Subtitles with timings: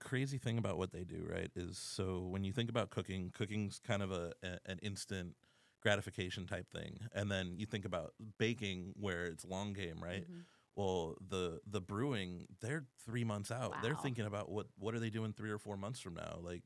[0.00, 3.78] Crazy thing about what they do, right, is so when you think about cooking, cooking's
[3.78, 5.36] kind of a, a an instant
[5.80, 10.24] gratification type thing, and then you think about baking, where it's long game, right?
[10.28, 10.46] Mhm.
[10.76, 13.80] Well, the the brewing, they're three months out.
[13.80, 16.64] They're thinking about what what are they doing three or four months from now, like.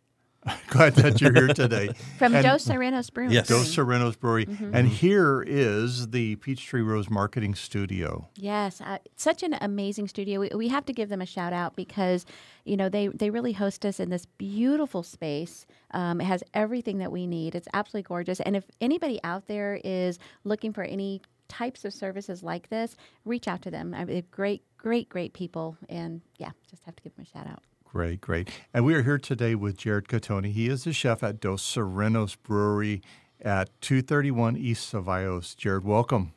[0.68, 1.90] Glad that you're here today.
[2.18, 3.30] From And- Dos Sirenos Brewing.
[3.30, 3.46] Yes.
[3.48, 4.46] Dos Sirenos Brewery.
[4.46, 4.74] Mm-hmm.
[4.74, 8.28] And here is the Peachtree Rose Marketing Studio.
[8.34, 10.40] Yes, uh, such an amazing studio.
[10.40, 12.26] We, we have to give them a shout out because,
[12.64, 15.64] you know, they, they really host us in this beautiful space.
[15.92, 17.54] Um, it has everything that we need.
[17.54, 18.40] It's absolutely gorgeous.
[18.40, 23.46] And if anybody out there is looking for any types of services like this, reach
[23.46, 23.94] out to them.
[23.94, 25.76] I mean, they're great, great, great people.
[25.88, 27.62] And yeah, just have to give them a shout out.
[27.92, 28.48] Great, great.
[28.72, 30.50] And we are here today with Jared Cattoni.
[30.50, 33.02] He is the chef at Dos Sirenos Brewery
[33.38, 35.54] at 231 East Cevallos.
[35.54, 36.32] Jared, welcome.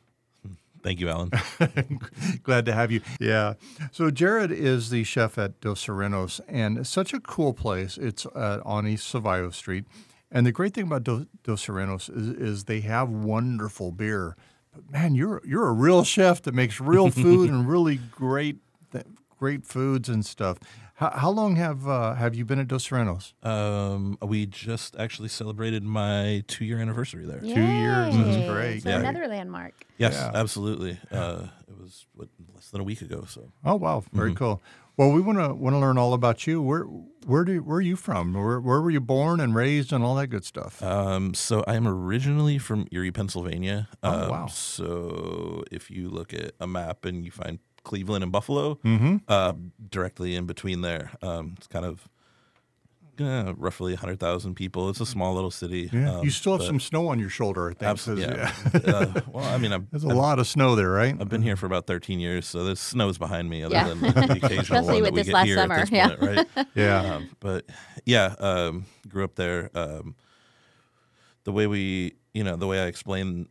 [0.82, 1.30] Thank you, Alan.
[2.42, 3.00] Glad to have you.
[3.18, 3.54] Yeah.
[3.90, 7.96] So Jared is the chef at Dos Sirenos, and such a cool place.
[7.96, 9.86] It's uh, on East Cevallos Street,
[10.30, 14.36] and the great thing about Dos, Dos Sirenos is, is they have wonderful beer.
[14.74, 18.58] But man, you're you're a real chef that makes real food and really great
[18.92, 19.06] th-
[19.38, 20.58] great foods and stuff.
[20.96, 23.34] How, how long have uh, have you been at Dos Sirenos?
[23.46, 27.40] Um, we just actually celebrated my two year anniversary there.
[27.40, 28.82] Two years, that's great.
[28.82, 29.00] So Yeah.
[29.00, 29.74] another landmark.
[29.98, 30.30] Yes, Yeah.
[30.34, 30.98] absolutely.
[31.10, 33.24] Uh, it was what, less than a week ago.
[33.28, 34.62] So Oh wow, very cool.
[34.96, 36.62] Well, we want to want to learn all about you.
[36.62, 36.84] Where
[37.26, 38.32] where do where are you from?
[38.32, 40.82] Where where were you born and raised and all that good stuff?
[40.82, 43.88] Um, so I am originally from Erie, Pennsylvania.
[44.02, 44.46] Oh, um, wow.
[44.46, 49.16] So if you look at a map and you find Cleveland and Buffalo, Mm-hmm.
[49.28, 49.52] uh,
[49.90, 52.08] directly in between there, um, it's kind of
[53.18, 54.90] uh, roughly hundred thousand people.
[54.90, 55.88] It's a small little city.
[55.90, 57.70] Yeah, um, you still have some snow on your shoulder.
[57.70, 57.82] I think.
[57.90, 58.26] Absolutely.
[58.36, 58.92] 'cause, Yeah.
[58.94, 61.16] uh, well, I mean, I'm, There's a I've, lot of snow there, right?
[61.18, 63.88] I've been here for about 13 years, so there's snow's behind me, other Yeah.
[63.88, 64.08] than the
[64.42, 66.08] occasional Especially one with that we this get last here summer, at this yeah.
[66.08, 66.66] point, right?
[66.74, 67.14] Yeah.
[67.14, 67.64] Um, but
[68.04, 69.70] yeah, um, grew up there.
[69.74, 70.14] Um,
[71.44, 73.48] the way we, you know, the way I explain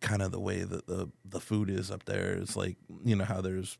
[0.00, 3.24] kind of the way that the the food is up there is like, you know,
[3.24, 3.78] how there's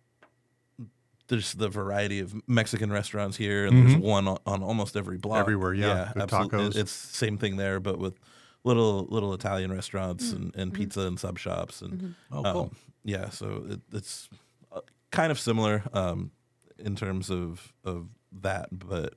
[1.29, 5.41] there's the variety of Mexican restaurants here, and there's one on, on almost every block.
[5.41, 6.59] Everywhere, yeah, with absolutely.
[6.59, 6.77] tacos.
[6.77, 8.19] It's same thing there, but with
[8.65, 10.83] little little Italian restaurants Mm, and, and mm-hmm.
[10.83, 14.29] pizza and sub shops and Oh, um, yeah, so it, it's
[14.73, 14.81] uh,
[15.11, 16.31] kind of similar um,
[16.79, 18.09] in terms of of
[18.41, 19.15] that, but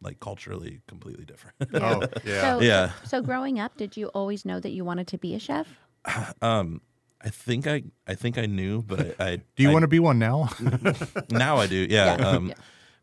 [0.00, 1.56] like culturally completely different.
[1.74, 2.40] Oh, yeah.
[2.40, 2.92] So, Yeah.
[3.04, 5.66] So growing up, did you always know that you wanted to be a chef?
[6.42, 6.80] um,
[7.20, 9.88] I think I I think I knew, but I, I Do you I- want to
[9.88, 10.48] be one now?
[11.30, 11.86] now I do.
[11.88, 12.16] Yeah.
[12.18, 12.26] Yeah.
[12.28, 12.54] Um, Yeah.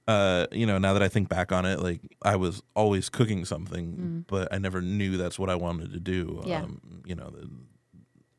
[0.08, 3.44] Uh, you know, now that I think back on it, like I was always cooking
[3.44, 4.28] something, Mm.
[4.28, 6.44] but I never knew that's what I wanted to do.
[6.46, 6.62] Yeah.
[6.62, 7.50] Um, you know, the,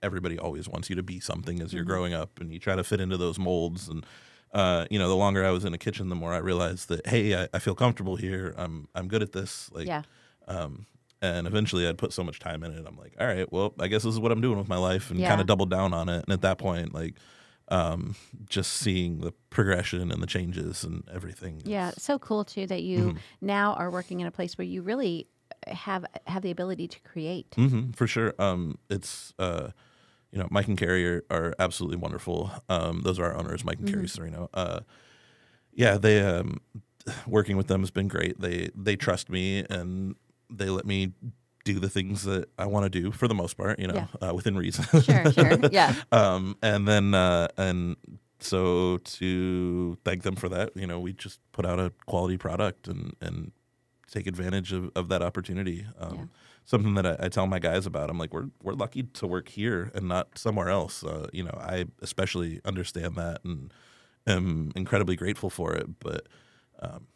[0.01, 1.91] everybody always wants you to be something as you're Mm-hmm.
[1.91, 3.89] growing up, and you try to fit into those molds.
[3.89, 4.07] And
[4.55, 7.05] uh, you know, the longer I was in a kitchen, the more I realized that
[7.09, 8.55] hey, I, I feel comfortable here.
[8.57, 9.69] I'm I'm good at this.
[9.73, 10.03] Like, Yeah.
[10.47, 10.87] um,
[11.23, 12.85] and eventually I'd put so much time in it.
[12.87, 15.11] I'm like, all right, well, I guess this is what I'm doing with my life,
[15.11, 15.29] and Yeah.
[15.29, 16.25] kind of doubled down on it.
[16.25, 17.15] And at that point, like,
[17.69, 18.15] um,
[18.49, 21.63] just seeing the progression and the changes and everything.
[21.65, 23.19] Yeah, is- it's so cool too that you Mm-hmm.
[23.41, 25.27] now are working in a place where you really
[25.67, 27.53] have have the ability to create.
[27.57, 28.35] hmm for sure.
[28.39, 29.71] Um, it's uh,
[30.31, 32.51] you know, Mike and Carrie are, are absolutely wonderful.
[32.69, 34.49] Um, those are our owners, Mike and Carrie Sereno.
[34.55, 34.81] Uh,
[35.73, 36.61] yeah, they um,
[37.27, 38.41] working with them has been great.
[38.41, 40.15] They they trust me and
[40.51, 41.13] they let me
[41.65, 43.79] do the things that I want to do for the most part.
[43.79, 44.85] You know, uh, within reason.
[45.03, 45.95] Sure, sure, yeah.
[46.13, 47.97] um, and then uh, and
[48.39, 52.87] so to thank them for that, you know, we just put out a quality product
[52.89, 53.53] and and
[54.11, 55.87] take advantage of, of that opportunity.
[55.99, 56.25] Um, Yeah.
[56.69, 58.11] Something that I, I tell my guys about.
[58.11, 61.05] I'm like, we're we're lucky to work here and not somewhere else.
[61.05, 63.73] Uh, you know, I especially understand that and
[64.27, 65.87] am incredibly grateful for it.
[66.01, 66.27] But
[66.81, 67.07] um,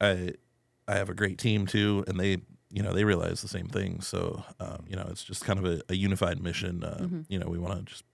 [0.00, 0.34] I
[0.86, 2.38] I have a great team too, and they
[2.70, 4.00] you know they realize the same thing.
[4.00, 6.84] So um, you know, it's just kind of a, a unified mission.
[6.84, 8.04] Uh, You know, we want to just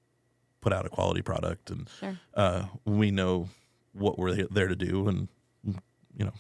[0.61, 2.19] put out a quality product, and Sure.
[2.35, 3.49] uh, we know
[3.93, 5.29] what we're there- there to do, and
[6.19, 6.33] you know,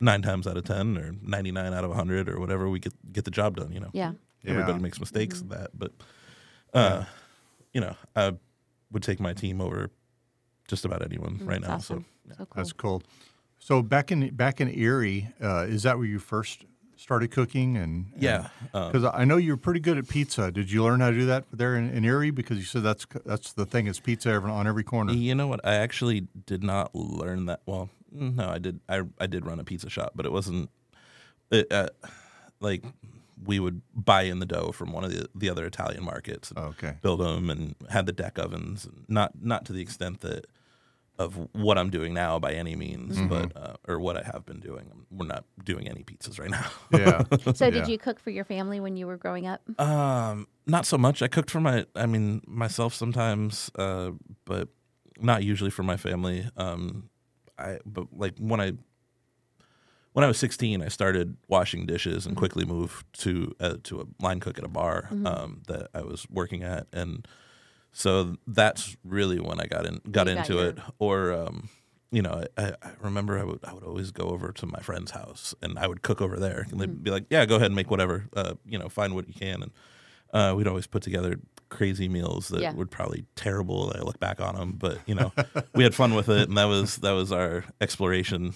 [0.00, 2.92] nine times out of ten, or ninety nine out of hundred, or whatever, we get
[3.12, 3.72] get the job done.
[3.72, 4.12] You know, Yeah.
[4.44, 4.82] everybody Yeah.
[4.82, 5.92] makes mistakes in that, but
[6.74, 7.04] uh,
[7.72, 8.32] you know, I
[8.90, 9.90] would take my team over
[10.68, 11.74] just about anyone right now.
[11.76, 12.04] awesome.
[12.28, 12.46] So So cool.
[12.56, 13.02] That's cool.
[13.58, 16.64] So back in back in Erie, uh, is that where you first
[17.02, 17.76] started cooking?
[17.76, 20.50] And yeah, because I know you're pretty good at pizza.
[20.50, 22.30] Did you learn how to do that there in, in Erie?
[22.30, 25.12] Because you said that's that's the thing is pizza every, on every corner.
[25.12, 25.60] You know what?
[25.64, 27.60] I actually did not learn that.
[27.66, 28.80] Well, no, I did.
[28.88, 30.70] I I did run a pizza shop, but it wasn't.
[31.50, 31.88] It, uh,
[32.60, 32.84] like
[33.44, 36.58] we would buy in the dough from one of the the other Italian markets, and
[36.58, 36.94] Okay.
[37.02, 38.88] build them, and had the deck ovens.
[39.08, 40.46] Not not to the extent that
[41.18, 43.28] of what I'm doing now by any means, Mm-hmm.
[43.28, 44.90] but uh, or what I have been doing.
[45.10, 46.66] We're not doing any pizzas right now.
[46.90, 47.22] Yeah.
[47.54, 47.70] So Yeah.
[47.70, 49.60] did you cook for your family when you were growing up?
[49.78, 51.22] Um, not so much.
[51.22, 54.12] I cooked for my, I mean, myself sometimes, uh,
[54.44, 54.68] but
[55.20, 56.48] not usually for my family.
[56.56, 57.10] Um,
[57.58, 58.72] I, but like when I,
[60.14, 64.04] when I was 16, I started washing dishes and quickly moved to uh, to a
[64.22, 67.26] line cook at a bar um, that I was working at, and
[67.92, 70.78] so that's really when I got in got You into your- it.
[70.98, 71.68] Or um,
[72.10, 75.12] you know, I, I remember I would I would always go over to my friend's
[75.12, 77.02] house and I would cook over there, and they'd Mm-hmm.
[77.02, 78.26] be like, "Yeah, go ahead and make whatever.
[78.36, 79.72] Uh, you know, find what you can." And
[80.32, 81.38] uh, we'd always put together
[81.70, 82.74] crazy meals that Yeah.
[82.74, 83.92] were probably terrible.
[83.96, 85.32] I look back on them, but you know,
[85.74, 88.52] we had fun with it, and that was that was our exploration.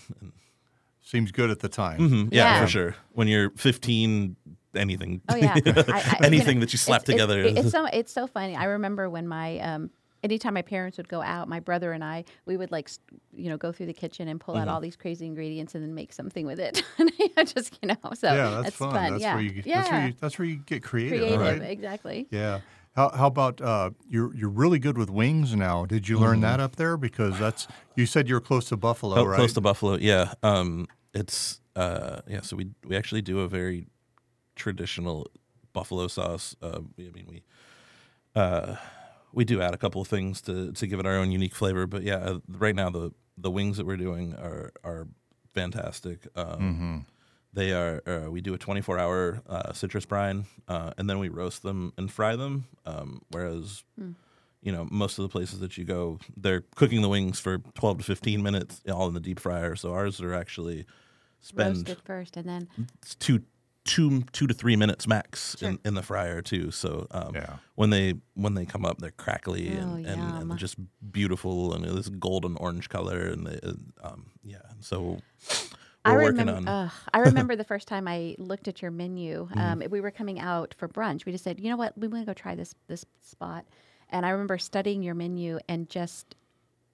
[1.02, 2.00] Seems good at the time.
[2.00, 2.62] Mhm, yeah, Yeah.
[2.62, 2.96] for sure.
[3.12, 4.36] When you're 15,
[4.76, 7.40] anything, Oh yeah, I, I, anything know, that you slap it's- together.
[7.40, 8.56] It's, it's so it's so funny.
[8.56, 9.90] I remember when my um,
[10.22, 12.90] anytime my parents would go out, my brother and I, we would like,
[13.34, 14.62] you know, go through the kitchen and pull Mm-hmm.
[14.62, 16.82] out all these crazy ingredients and then make something with it.
[17.54, 18.94] just you know, so yeah, that's it's fun.
[18.94, 21.62] That's yeah, where you yeah, that's where you that's where you get creative, creative, right?
[21.62, 22.26] exactly.
[22.30, 22.60] Yeah.
[22.96, 25.84] How, how about uh, you're you're really good with wings now?
[25.84, 26.96] Did you learn that up there?
[26.96, 29.20] Because that's you said you're close to Buffalo, Mm-hmm.
[29.26, 29.36] Oh, right?
[29.36, 30.32] Close to Buffalo, yeah.
[30.42, 32.40] Um, it's uh, yeah.
[32.40, 33.86] So we we actually do a very
[34.56, 35.28] traditional
[35.72, 36.56] buffalo sauce.
[36.60, 37.42] Uh, I mean, we
[38.34, 38.76] uh,
[39.32, 41.86] we do add a couple of things to to give it our own unique flavor.
[41.86, 45.06] But yeah, uh, right now the the wings that we're doing are are
[45.54, 46.26] fantastic.
[46.34, 47.06] Um,
[47.52, 48.02] They are.
[48.06, 51.92] Uh, we do a 24 hour uh, citrus brine, uh, and then we roast them
[51.96, 52.66] and fry them.
[52.84, 53.82] Um, whereas,
[54.60, 57.98] you know, most of the places that you go, they're cooking the wings for 12
[57.98, 59.74] to 15 minutes, all in the deep fryer.
[59.74, 60.84] So ours are actually
[61.40, 62.68] spend Roast it first, and then
[63.00, 63.40] it's two
[63.86, 65.70] two two to three minutes max Sure.
[65.70, 66.70] in, in the fryer too.
[66.70, 67.56] So um, Yeah.
[67.76, 70.76] when they when they come up, they're crackly Oh, and, and, and just
[71.12, 73.72] beautiful and this golden orange color and they, uh,
[74.08, 74.58] um, yeah.
[74.80, 75.18] So
[76.04, 76.68] I we're working remember.
[76.70, 76.86] on.
[76.86, 79.46] ugh, I remember the first time I looked at your menu.
[79.48, 79.58] Mm-hmm.
[79.58, 81.24] Um, we were coming out for brunch.
[81.24, 83.64] We just said, you know what, we want to go try this this spot.
[84.10, 86.36] And I remember studying your menu and just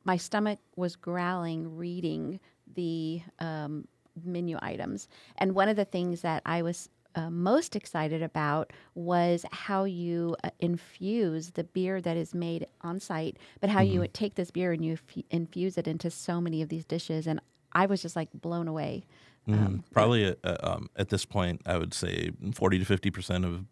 [0.04, 2.40] my stomach was growling reading
[2.74, 3.86] the um,
[4.24, 5.08] menu items.
[5.38, 10.34] And one of the things that I was uh, most excited about was how you
[10.44, 14.50] uh, infuse the beer that is made on site, but how you would take this
[14.50, 17.26] beer and you f- infuse it into so many of these dishes.
[17.26, 17.38] And
[17.72, 19.04] I was just like blown away.
[19.46, 19.82] Mhm.
[19.92, 23.66] Probably at, uh, um, at this point, I would say 40 to 50 percent of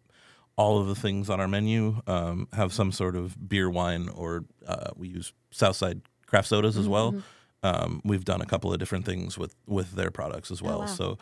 [0.57, 4.43] all of the things on our menu um, have some sort of beer, wine, or
[4.67, 7.15] uh, we use Southside craft sodas as well.
[7.63, 10.79] Um, we've done a couple of different things with with their products as well.
[10.79, 10.85] wow.
[10.87, 11.17] So,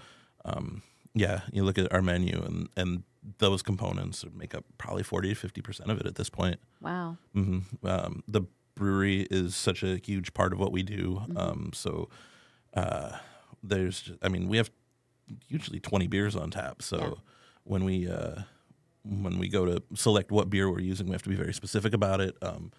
[0.46, 0.82] um,
[1.14, 3.04] yeah, you look at our menu and and
[3.40, 6.60] those components make up probably 40 to 50 percent of it at this point.
[6.82, 7.18] Wow.
[7.34, 8.42] hmm Um, the
[8.76, 11.22] brewery is such a huge part of what we do.
[11.28, 11.38] Mm-hmm.
[11.38, 12.08] Um, so
[12.74, 13.18] uh,
[13.62, 14.72] there's, I mean, we have
[15.50, 16.82] usually 20 beers on tap.
[16.82, 17.12] So Yeah.
[17.66, 18.44] when we uh,
[19.04, 21.94] when we go to select what beer we're using, we have to be very specific
[21.94, 22.38] about it.
[22.42, 22.72] Um,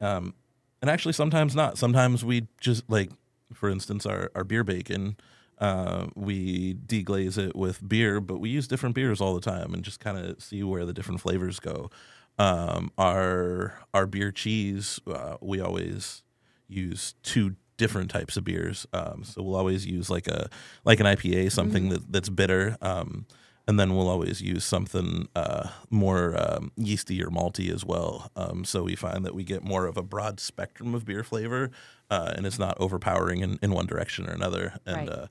[0.00, 0.34] um,
[0.80, 1.78] and actually, sometimes not.
[1.78, 3.10] Sometimes we just like,
[3.52, 5.16] for instance, our our beer bacon.
[5.58, 9.82] Uh, we deglaze it with beer, but we use different beers all the time and
[9.82, 11.90] just kind of see where the different flavors go.
[12.38, 16.22] Um, our our beer cheese, uh, we always
[16.66, 18.86] use two different types of beers.
[18.92, 20.48] Um, so we'll always use like a
[20.84, 23.26] like an IPA, something that, that's bitter, um,
[23.70, 28.28] and then we'll always use something uh, more um, yeasty or malty as well.
[28.34, 31.70] Um, so we find that we get more of a broad spectrum of beer flavor,
[32.10, 34.74] uh, and it's not overpowering in, in one direction or another.
[34.84, 35.08] And Right.
[35.08, 35.26] uh,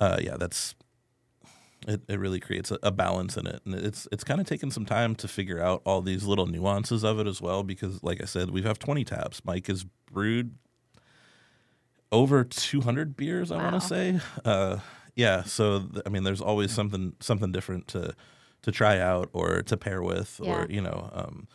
[0.00, 0.74] uh, yeah, that's
[1.86, 4.70] it, it really creates a, a balance in it and it's it's kind of taken
[4.70, 8.20] some time to figure out all these little nuances of it as well because like
[8.20, 10.56] i said we have 20 taps mike has brewed
[12.10, 14.78] over 200 beers i want to say uh,
[15.16, 18.14] yeah so th- i mean there's always something something different to
[18.62, 20.62] to try out or to pair with Yeah.
[20.62, 21.48] or you know um,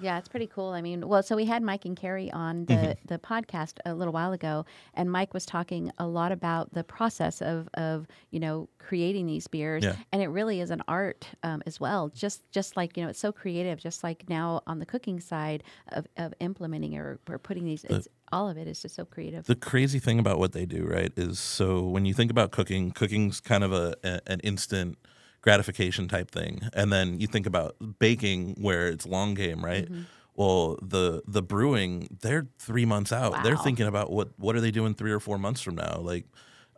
[0.00, 0.70] yeah it's pretty cool.
[0.70, 2.92] I mean, well, so we had Mike and Carrie on the, Mm-hmm.
[3.06, 4.64] the podcast a little while ago,
[4.94, 9.46] and Mike was talking a lot about the process of, of you know creating these
[9.46, 9.96] beers, Yeah.
[10.12, 12.08] and it really is an art um, as well.
[12.08, 13.78] Just just like you know, it's so creative.
[13.78, 18.08] Just like now on the cooking side of, of implementing or, or putting these, it's,
[18.32, 19.44] all of it is just so creative.
[19.46, 22.90] the crazy thing about what they do, right, is so when you think about cooking,
[22.92, 24.96] cooking's kind of a, a an instant
[25.42, 29.84] gratification type thing, and then you think about baking, where it's long game, right?
[29.84, 30.02] Mm-hmm.
[30.34, 33.42] Well, the the brewing, they're three months out.
[33.44, 36.26] They're thinking about what what are they doing three or four months from now, like.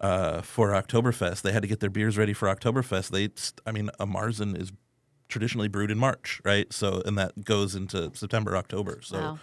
[0.00, 3.10] Uh, for Oktoberfest, they had to get their beers ready for Oktoberfest.
[3.10, 3.28] They,
[3.64, 4.72] I mean, a Marzen is
[5.28, 6.72] traditionally brewed in March, right?
[6.72, 8.98] So, and that goes into September, October.
[9.00, 9.38] So, wow.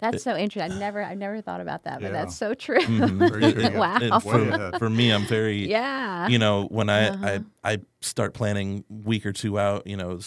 [0.00, 0.72] That's so interesting.
[0.72, 2.12] I never, I never thought about that, but Yeah.
[2.12, 2.78] that's so true.
[2.88, 3.76] Yeah.
[3.78, 4.20] wow.
[4.20, 6.28] for, for me, I'm very yeah.
[6.28, 7.38] you know when I, Uh-huh.
[7.64, 10.20] I i start planning week or two out you know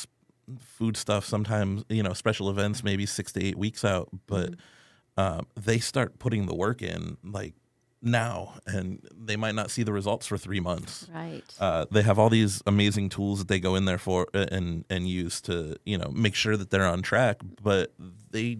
[0.59, 5.21] food stuff sometimes you know special events maybe six to eight weeks out but Mm-hmm.
[5.39, 7.53] um, they start putting the work in like
[8.01, 11.43] now and they might not see the results for three months right.
[11.59, 14.83] uh, they have all these amazing tools that they go in there for uh, and
[14.89, 17.93] and use to you know make sure that they're on track but
[18.31, 18.57] they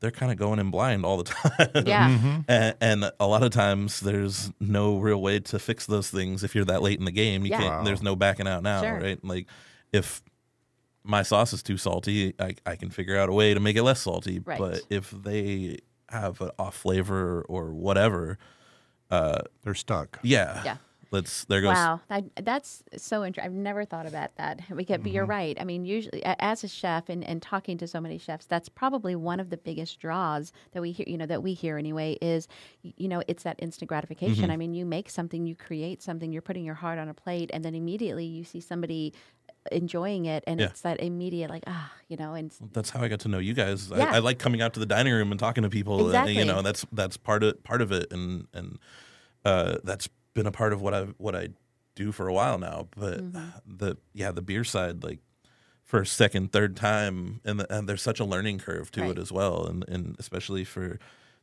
[0.00, 2.40] they're kind of going in blind all the time yeah.
[2.48, 6.54] and, and a lot of times there's no real way to fix those things if
[6.54, 7.44] you're that late in the game.
[7.44, 7.58] You Yeah.
[7.58, 7.74] can't.
[7.78, 7.82] Wow.
[7.84, 8.98] There's no backing out now, Sure.
[9.00, 9.22] right?
[9.24, 9.46] Like
[9.92, 10.22] if
[11.04, 13.82] my sauce is too salty, I, I can figure out a way to make it
[13.82, 14.38] less salty.
[14.40, 14.58] Right.
[14.58, 15.78] But if they
[16.10, 18.38] have an off flavor or whatever,
[19.10, 20.18] uh, They're stuck.
[20.22, 20.76] yeah, Yeah.
[21.10, 21.74] Let's there goes.
[21.74, 23.50] Wow, that, that's so interesting.
[23.50, 24.60] I've never thought about that.
[24.70, 25.30] We could, but you're Mm-hmm.
[25.30, 25.58] right.
[25.60, 29.16] I mean, usually as a chef and, and talking to so many chefs, that's probably
[29.16, 31.06] one of the biggest draws that we hear.
[31.08, 32.46] You know, that we hear anyway is,
[32.82, 34.44] you know, it's that instant gratification.
[34.44, 34.50] Mm-hmm.
[34.52, 37.50] I mean, you make something, you create something, you're putting your heart on a plate,
[37.54, 39.14] and then immediately you see somebody
[39.72, 40.66] enjoying it, and Yeah.
[40.66, 43.54] it's that immediate like ah, you know, and that's how I got to know you
[43.54, 43.90] guys.
[43.94, 44.10] Yeah.
[44.12, 46.06] I, I like coming out to the dining room and talking to people.
[46.06, 46.38] Exactly.
[46.38, 48.78] you know, that's that's part of part of it, and and
[49.44, 50.08] uh, that's
[50.38, 51.48] been a part of what I what I
[51.94, 52.88] do for a while now.
[52.96, 53.76] But Mm-hmm.
[53.76, 55.18] the yeah, the beer side, like
[55.84, 59.10] first, second, third time, and, the, and there's such a learning curve to Right.
[59.10, 60.98] it as well, and and especially for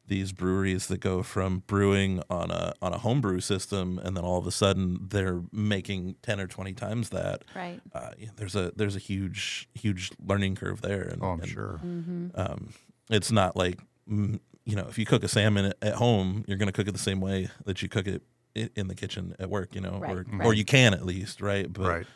[0.07, 4.37] these breweries that go from brewing on a on a homebrew system and then all
[4.37, 8.71] of a sudden they're making 10 or 20 times that right, uh, yeah, there's a
[8.75, 11.01] there's a huge huge learning curve there.
[11.01, 11.79] And, Oh, I'm and, sure.
[11.83, 12.27] Mm-hmm.
[12.35, 12.69] Um,
[13.09, 16.57] it's not like mm, you know if you cook a salmon at, at home, you're
[16.59, 19.35] going to cook it the same way that you cook it i- in the kitchen
[19.39, 19.75] at work.
[19.75, 20.45] You know, Right, or right.
[20.45, 21.71] or you can at least, right?
[21.71, 22.07] But Right.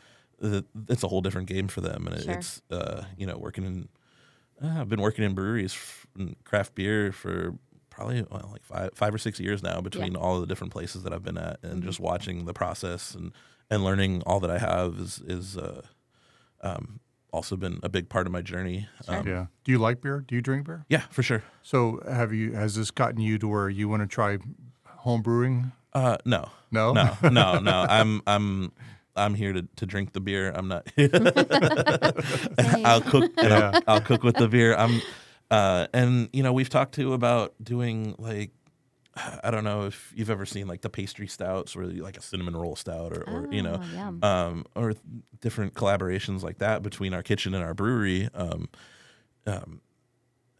[0.41, 2.33] uh, it's a whole different game for them, and it, Sure.
[2.33, 3.89] it's uh, you know working in.
[4.61, 7.53] Uh, I've been working in breweries, f- and craft beer for
[7.89, 11.03] probably well, like five five or six years now between all of the different places
[11.03, 11.87] that I've been at, and Mm-hmm.
[11.87, 13.31] just watching the process and
[13.69, 15.81] and learning all that I have is is uh,
[16.61, 16.99] um,
[17.31, 18.87] also been a big part of my journey.
[19.07, 19.45] Um, Yeah.
[19.63, 20.23] Do you like beer?
[20.27, 20.85] Do you drink beer?
[20.89, 21.43] yeah, for sure.
[21.63, 22.53] So have you?
[22.53, 24.39] Has this gotten you to where you want to try
[24.85, 25.71] home brewing?
[25.93, 26.93] Uh, no, No?
[26.93, 27.85] no, no, no.
[27.89, 28.71] I'm I'm
[29.15, 30.51] I'm here to, to drink the beer.
[30.51, 30.87] I'm not.
[32.85, 33.71] I'll cook and Yeah.
[33.73, 34.75] I'll, I'll cook with the beer.
[34.75, 35.01] I'm,
[35.51, 38.51] uh, and you know we've talked to about doing like.
[39.43, 42.55] I don't know if you've ever seen like the pastry stouts or like a cinnamon
[42.55, 44.23] roll stout or, or you know Oh, yum.
[44.23, 44.93] um, or
[45.41, 48.29] different collaborations like that between our kitchen and our brewery.
[48.33, 48.69] Um,
[49.47, 49.81] um,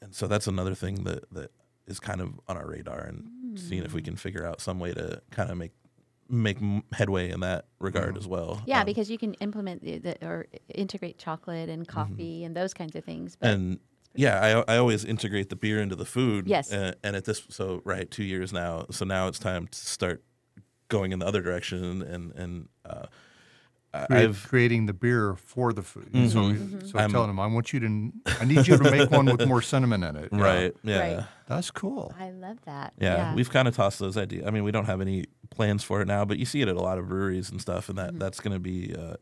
[0.02, 1.52] and so that's another thing that, that
[1.86, 3.28] is kind of on our radar and
[3.60, 5.72] seeing if we can figure out some way to kind of make
[6.32, 6.58] make
[6.94, 8.62] headway in that regard as well.
[8.68, 12.74] yeah, Um, because you can implement the, the or integrate chocolate and coffee and those
[12.74, 13.36] kinds of things.
[13.36, 13.56] But Mm-hmm.
[13.72, 13.80] and
[14.16, 16.48] yeah, I, I always integrate the beer into the food.
[16.48, 16.72] Yes.
[16.72, 18.86] And, and at this, so right, two years now.
[18.92, 20.24] So now it's time to start
[20.88, 23.06] going in the other direction and and uh,
[23.94, 26.10] I've creating the beer for the food.
[26.14, 26.88] So, Mhm.
[26.92, 29.48] so I'm- telling them, I want you to, I need you to make one with
[29.48, 30.30] more cinnamon in it.
[30.34, 30.42] Yeah.
[30.42, 31.00] right, yeah.
[31.18, 31.26] Right.
[31.48, 32.14] That's cool.
[32.20, 32.94] I love that.
[33.00, 34.46] Yeah, we've kind of tossed those ideas.
[34.46, 36.76] I mean, we don't have any plans for it now, but you see it at
[36.76, 38.20] a lot of breweries and stuff, and that Mm-hmm.
[38.20, 39.16] that's going to be, uh,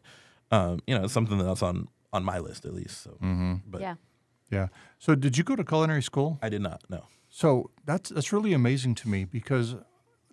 [0.54, 3.02] um, you know, something that's on on my list at least.
[3.04, 3.54] So, Mm-hmm.
[3.68, 3.96] but yeah.
[4.50, 4.68] Yeah.
[4.98, 6.40] So did you go to culinary school?
[6.42, 6.82] I did not.
[6.90, 7.04] No.
[7.30, 9.76] So that's that's really amazing to me because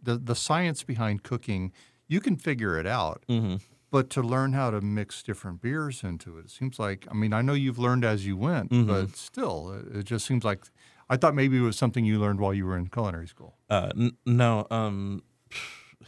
[0.02, 1.72] the the science behind cooking,
[2.08, 3.24] you can figure it out.
[3.28, 3.56] Mm-hmm.
[3.94, 7.32] But to learn how to mix different beers into it, it seems like I mean
[7.32, 8.88] I know you've learned as you went, Mm-hmm.
[8.92, 10.60] but still, it, it just seems like
[11.08, 13.52] I thought maybe it was something you learned while you were in culinary school.
[13.70, 14.66] Uh, n- no.
[14.70, 15.22] Um,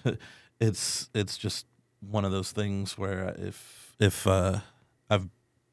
[0.61, 1.67] it's it's just
[2.01, 4.59] one of those things where if if uh,
[5.09, 5.29] I've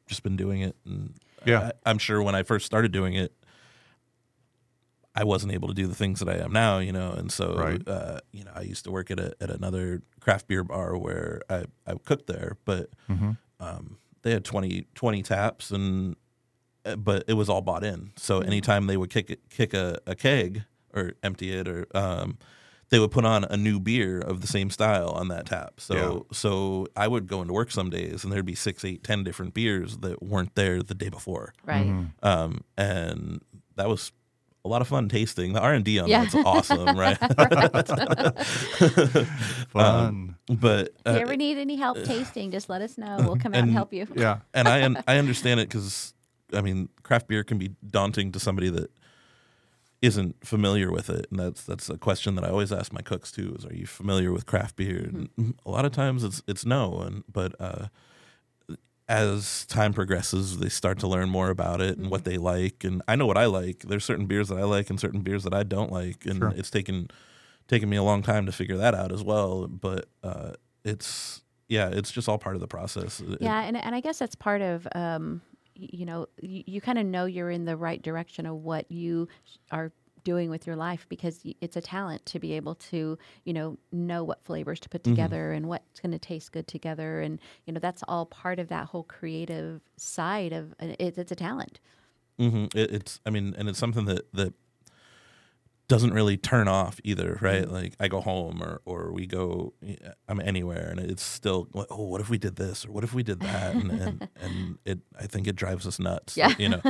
[0.07, 1.15] just been doing it, and
[1.45, 1.71] Yeah.
[1.85, 3.33] I, I'm sure when I first started doing it,
[5.15, 7.55] I wasn't able to do the things that I am now, you know, and so
[7.55, 7.87] Right.
[7.87, 11.41] uh, you know I used to work at a, at another craft beer bar where
[11.49, 12.89] I, I cooked there, but
[13.59, 16.15] um, they had 20, 20 taps and
[16.85, 18.11] uh, but it was all bought in.
[18.17, 22.37] So anytime they would kick kick a, a keg or empty it or um,
[22.89, 25.79] they would put on a new beer of the same style on that tap.
[25.79, 29.23] So so I would go into work some days and there'd be six, eight, ten
[29.23, 31.53] different beers that weren't there the day before.
[31.65, 32.07] Right.
[32.21, 33.41] Um, and
[33.75, 34.11] that was
[34.65, 35.53] a lot of fun tasting.
[35.53, 36.23] The R and D on Yeah.
[36.25, 37.17] that's awesome, right?
[39.69, 40.35] Fun.
[40.47, 43.17] but If you uh, ever need any help tasting, just let us know.
[43.19, 44.07] We'll come out and And- help you.
[44.15, 44.39] yeah.
[44.53, 46.13] and I un- I understand it because
[46.53, 48.91] I mean craft beer can be daunting to somebody that
[50.01, 53.31] isn't familiar with it, and that's that's a question that I always ask my cooks
[53.31, 55.09] too: is Are you familiar with craft beer?
[55.37, 57.87] And a lot of times it's it's no, and but uh,
[59.09, 63.01] as time progresses, they start to learn more about it and what they like, and
[63.07, 63.79] I know what I like.
[63.79, 66.53] There's certain beers that I like and certain beers that I don't like, and Sure.
[66.55, 67.09] it's taken
[67.67, 69.67] taken me a long time to figure that out as well.
[69.67, 70.51] But uh,
[70.83, 73.19] it's yeah, it's just all part of the process.
[73.19, 75.41] It- Yeah, and and I guess that's part of um,
[75.75, 79.27] you know you, you kind of know you're in the right direction of what you
[79.71, 79.91] are
[80.23, 84.23] doing with your life because it's a talent to be able to you know know
[84.23, 87.21] what flavors to put together and what's going to taste good together.
[87.21, 91.35] And you know that's all part of that whole creative side of it, it's a
[91.35, 91.79] talent.
[92.37, 94.53] hmm It, it's, I mean, and it's something that that
[95.89, 97.69] doesn't really turn off either, right?
[97.69, 99.73] Like I go home or or we go,
[100.29, 103.13] I'm anywhere, and it's still, like, oh, what if we did this or what if
[103.13, 106.53] we did that, and and, and it, I think it drives us nuts, Yeah.
[106.57, 106.81] you know,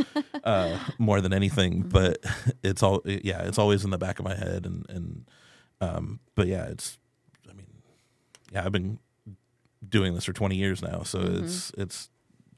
[0.43, 1.82] uh, more than anything.
[1.82, 2.23] But
[2.63, 5.25] it's all, yeah, it's always in the back of my head, and and,
[5.82, 6.97] um, but yeah, it's,
[7.49, 7.67] I mean,
[8.51, 8.99] yeah, I've been
[9.88, 12.10] doing this for 20 years now, so it's it's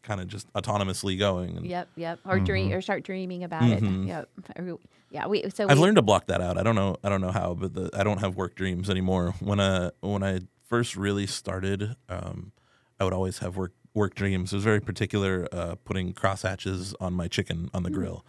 [0.06, 1.58] kind of just autonomously going.
[1.58, 2.20] And, Yep, yep.
[2.26, 4.04] Or dream or start dreaming about Mhm.
[4.06, 4.08] it.
[4.08, 4.80] Yep.
[5.12, 6.58] Yeah, we so I've we, learned to block that out.
[6.58, 6.98] I don't know.
[7.04, 9.34] I don't know how, but the, I don't have work dreams anymore.
[9.40, 12.52] When I when I first really started, um,
[13.00, 14.52] I would always have work work dreams.
[14.52, 18.26] It was very particular, uh, putting crosshatches on my chicken on the grill,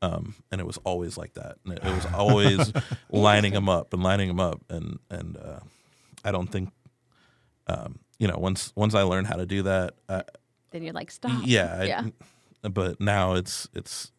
[0.00, 1.58] um, and it was always like that.
[1.64, 2.72] And it, it was always
[3.10, 5.60] lining them up and lining them up, and and uh,
[6.24, 6.70] I don't think,
[7.66, 10.22] um, you know, once once I learned how to do that, I,
[10.70, 11.42] then you're like stop.
[11.44, 12.04] yeah, I- yeah.
[12.62, 14.12] But now it's it's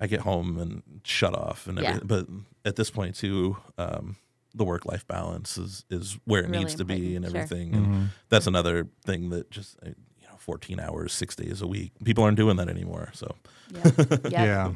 [0.00, 1.96] I get home and shut off and Yeah.
[1.96, 2.06] everything.
[2.06, 2.26] But
[2.68, 4.16] at this point too, um,
[4.54, 7.56] the work life balance is is where it Really needs to be and important, sure.
[7.58, 7.74] everything.
[7.74, 9.88] And that's another thing that just uh,
[10.20, 11.92] you know, 14 hours, six days a week.
[12.04, 13.10] People aren't doing that anymore.
[13.14, 13.34] So
[13.74, 13.96] Yep.
[14.10, 14.32] Yep.
[14.32, 14.72] Yeah,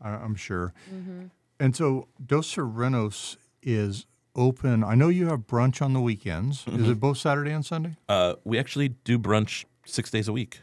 [0.00, 0.72] I, I'm sure.
[0.92, 1.26] Mm-hmm.
[1.60, 4.82] And so Dos Sirenos is open.
[4.82, 6.64] I know you have brunch on the weekends.
[6.66, 7.96] Is it both Saturday and Sunday?
[8.08, 10.60] uh, we actually do brunch six days a week.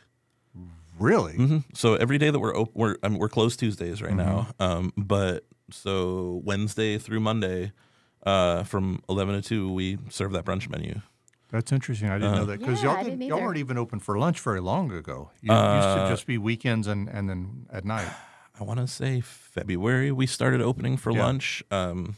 [1.00, 1.34] Really?
[1.36, 4.48] hmm So every day that we're op- we're I mean, we're closed Tuesdays right now.
[4.60, 7.72] Um, but so Wednesday through Monday,
[8.26, 11.00] uh, from 11 to 2, we serve that brunch menu.
[11.52, 12.10] That's interesting.
[12.10, 14.40] I didn't know that because Yeah, y'all, didn't didn't, y'all weren't even open for lunch
[14.42, 15.32] very long ago.
[15.42, 18.12] You used to Uh, just be weekends and, and then at night.
[18.60, 21.24] I want to say February we started opening for Yeah.
[21.24, 21.64] lunch.
[21.72, 22.18] Um,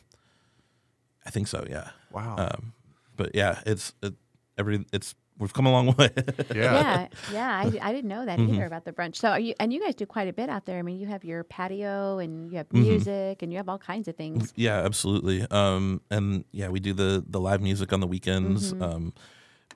[1.24, 1.66] I think so.
[1.70, 1.92] Yeah.
[2.12, 2.36] Wow.
[2.38, 2.74] Um,
[3.16, 4.16] but yeah, it's it,
[4.58, 6.10] every it's we've come a long way.
[6.56, 6.56] yeah.
[6.56, 7.50] yeah, yeah.
[7.66, 8.54] I, I didn't know that Mm-hmm.
[8.54, 9.18] either about the brunch.
[9.18, 10.80] So, are you and you guys do quite a bit out there.
[10.80, 12.82] I mean, you have your patio and you have Mm-hmm.
[12.88, 14.54] music and you have all kinds of things.
[14.56, 15.46] yeah, absolutely.
[15.52, 18.72] Um, and yeah, we do the the live music on the weekends.
[18.74, 18.84] Mm-hmm.
[18.84, 19.14] Um,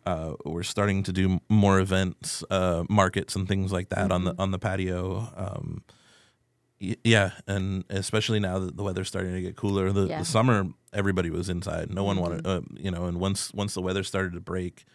[0.06, 4.36] uh, we're starting to do more events, uh, markets, and things like that on Mm-hmm.
[4.38, 5.28] the on the patio.
[5.36, 5.84] Um,
[6.80, 9.92] y- yeah, and especially now that the weather's starting to get cooler.
[9.92, 10.08] The, Yeah.
[10.08, 10.20] Mm-hmm.
[10.20, 11.92] the summer, everybody was inside.
[11.94, 13.06] No one wanted, uh, you know.
[13.06, 14.86] And once once the weather started to break,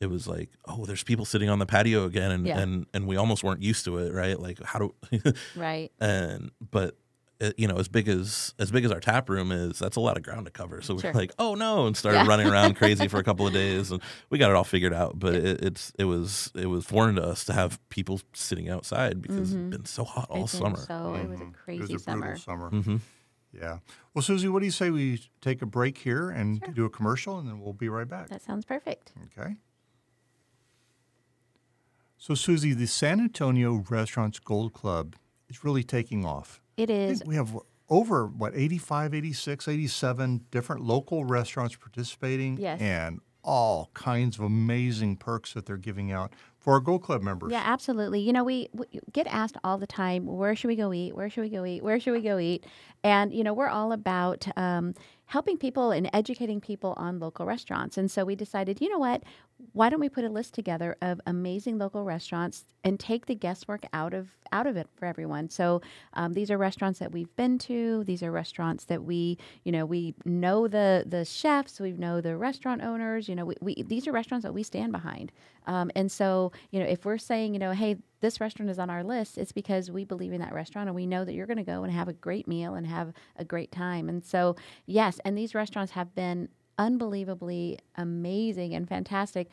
[0.00, 2.58] it was like, oh, there's people sitting on the patio again, and Yeah.
[2.58, 4.38] and and we almost weren't used to it, right?
[4.38, 4.94] Like how do
[5.56, 5.90] Right.
[6.00, 6.96] and but
[7.40, 10.00] uh, you know, as big as as big as our tap room is, that's a
[10.00, 10.80] lot of ground to cover.
[10.82, 11.10] So Sure.
[11.12, 12.26] we're like, oh no, and started Yeah.
[12.28, 15.18] running around crazy for a couple of days, and we got it all figured out.
[15.18, 19.20] But it, it's it was it was foreign to us to have people sitting outside
[19.20, 20.76] because it's been so hot all It's been summer.
[20.86, 22.20] So it was a It crazy was a summer.
[22.20, 22.68] brutal summer.
[22.70, 22.96] hmm
[23.52, 23.78] Yeah.
[24.14, 27.38] Well, Susie, what do you say we take a break here and do a commercial,
[27.40, 28.28] and then we'll be right back.
[28.28, 29.12] That sounds perfect.
[29.36, 29.56] Okay.
[32.24, 35.14] So, Susie, the San Antonio Restaurants Gold Club
[35.50, 36.62] is really taking off.
[36.78, 37.22] It is.
[37.26, 37.54] we have
[37.90, 42.56] over, what, 85, 86, 87 different local restaurants participating.
[42.56, 42.80] Yes.
[42.80, 47.52] And all kinds of amazing perks that they're giving out for our Gold Club members.
[47.52, 48.20] Yeah, absolutely.
[48.20, 51.14] You know, we, we get asked all the time, where should we go eat?
[51.14, 51.82] Where should we go eat?
[51.82, 52.64] Where should we go eat?
[53.02, 54.94] And, you know, we're all about um,
[55.26, 57.98] helping people and educating people on local restaurants.
[57.98, 59.22] And so we decided, you know what?
[59.72, 63.86] Why don't we put a list together of amazing local restaurants and take the guesswork
[63.92, 65.48] out of out of it for everyone?
[65.50, 65.80] So
[66.12, 68.04] um, these are restaurants that we've been to.
[68.04, 71.80] These are restaurants that we, you know, we know the the chefs.
[71.80, 73.28] We know the restaurant owners.
[73.28, 75.32] You know, we, we these are restaurants that we stand behind.
[75.66, 78.90] Um, and so, you know, if we're saying, you know, hey, this restaurant is on
[78.90, 81.56] our list, it's because we believe in that restaurant and we know that you're going
[81.56, 84.08] to go and have a great meal and have a great time.
[84.08, 89.48] And so, yes, and these restaurants have been unbelievably amazing and fantastic.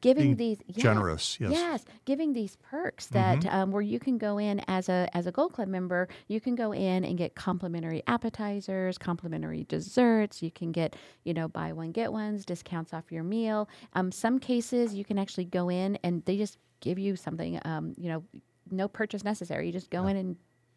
[0.00, 1.52] Giving these yeah, generous, yes.
[1.52, 5.30] yes, giving these perks that um, where you can go in as a as a
[5.30, 10.42] Gold Club member, you can go in and get complimentary appetizers, complimentary desserts.
[10.42, 13.68] You can get you know buy one get ones, discounts off your meal.
[13.92, 17.60] Um, some cases you can actually go in and they just give you something.
[17.64, 18.24] Um, you know,
[18.70, 19.66] no purchase necessary.
[19.66, 20.36] You just go in and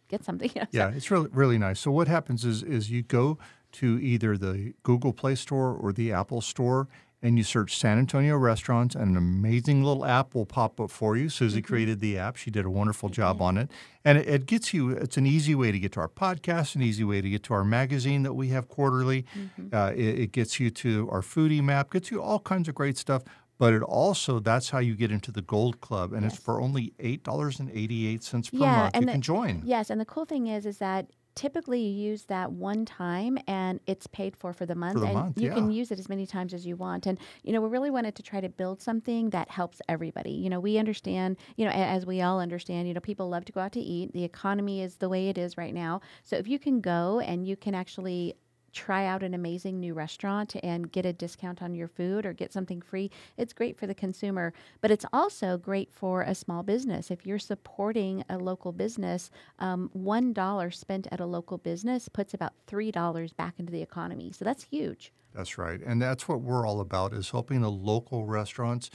[0.09, 0.51] get something.
[0.53, 1.79] you know, so- Yeah, it's really really nice.
[1.79, 3.39] So what happens is is you go
[3.73, 6.87] to either the Google Play Store or the Apple Store
[7.21, 11.17] and you search San Antonio restaurants and an amazing little app will pop up for
[11.17, 11.29] you.
[11.29, 12.35] Susie created the app.
[12.35, 13.71] She did a wonderful job on it.
[14.05, 16.83] And it, it gets you it's an easy way to get to our podcast, an
[16.83, 19.25] easy way to get to our magazine that we have quarterly.
[19.73, 22.97] Uh, it, it gets you to our foodie map, gets you all kinds of great
[22.97, 23.23] stuff.
[23.59, 26.93] But it also that's how you get into the Gold Club, and it's for only
[26.99, 28.93] eight dollars and eighty eight cents per month.
[28.93, 29.63] You and can join.
[29.65, 33.79] Yes, and the cool thing is, is that typically you use that one time and
[33.85, 36.09] it's paid for for the month, for the and month, you can use it as
[36.09, 37.05] many times as you want.
[37.05, 40.31] And you know, we really wanted to try to build something that helps everybody.
[40.31, 43.51] You know, we understand, you know, as we all understand, you know, people love to
[43.51, 44.13] go out to eat.
[44.13, 47.47] The economy is the way it is right now, so if you can go and
[47.47, 48.35] you can actually
[48.77, 52.53] try out an amazing new restaurant and get a discount on your food or get
[52.53, 54.53] something free, it's great for the consumer.
[54.81, 57.09] But it's also great for a small business.
[57.09, 62.53] If you're supporting a local business, um, $1 spent at a local business puts about
[62.67, 64.31] $3 back into the economy.
[64.31, 65.11] So that's huge.
[65.33, 65.81] That's right.
[65.83, 68.91] And that's what we're all about is helping the local restaurants.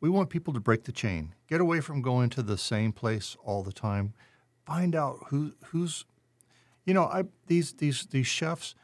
[0.00, 1.34] We want people to break the chain.
[1.48, 4.12] Get away from going to the same place all the time.
[4.66, 6.04] Find out who who's
[6.84, 8.74] you know, I these these these chefs,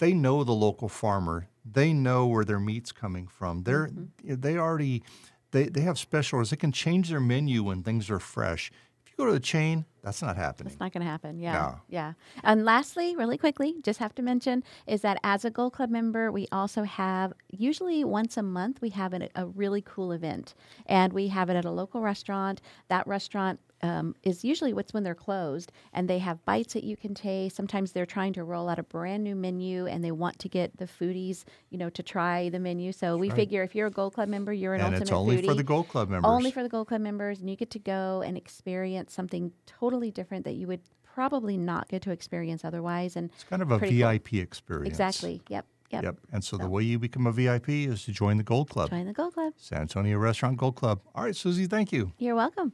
[0.00, 1.46] they know the local farmer.
[1.64, 3.62] They know where their meat's coming from.
[3.62, 4.40] They're mm-hmm.
[4.40, 5.04] they already
[5.52, 6.50] they, they have specials.
[6.50, 8.72] They can change their menu when things are fresh.
[9.04, 10.72] If you go to the chain, that's not happening.
[10.72, 11.38] It's not going to happen.
[11.38, 11.52] Yeah.
[11.52, 11.80] No.
[11.88, 12.12] Yeah.
[12.42, 16.32] And lastly, really quickly, just have to mention is that as a Gold Club member,
[16.32, 20.54] we also have usually once a month, we have an, a really cool event.
[20.86, 22.60] And we have it at a local restaurant.
[22.88, 26.96] That restaurant um, is usually what's when they're closed and they have bites that you
[26.96, 27.56] can taste.
[27.56, 30.76] Sometimes they're trying to roll out a brand new menu and they want to get
[30.76, 32.92] the foodies, you know, to try the menu.
[32.92, 35.36] So we figure if you're a Gold Club member, you're an and ultimate it's only
[35.38, 35.46] foodie.
[35.46, 36.28] for the Gold Club members.
[36.28, 40.10] Only for the Gold Club members, and you get to go and experience something totally
[40.10, 43.16] different that you would probably not get to experience otherwise.
[43.16, 44.10] And it's kind of a pretty cool.
[44.10, 44.88] VIP experience.
[44.88, 45.42] Exactly.
[45.48, 45.66] Yep.
[45.90, 46.04] Yep.
[46.04, 46.16] Yep.
[46.32, 49.06] And so, the way you become a VIP is to join the Gold Club, Join
[49.06, 49.54] the Gold Club.
[49.56, 51.00] San Antonio Restaurant Gold Club.
[51.16, 52.12] All right, Susie, thank you.
[52.18, 52.72] You're welcome.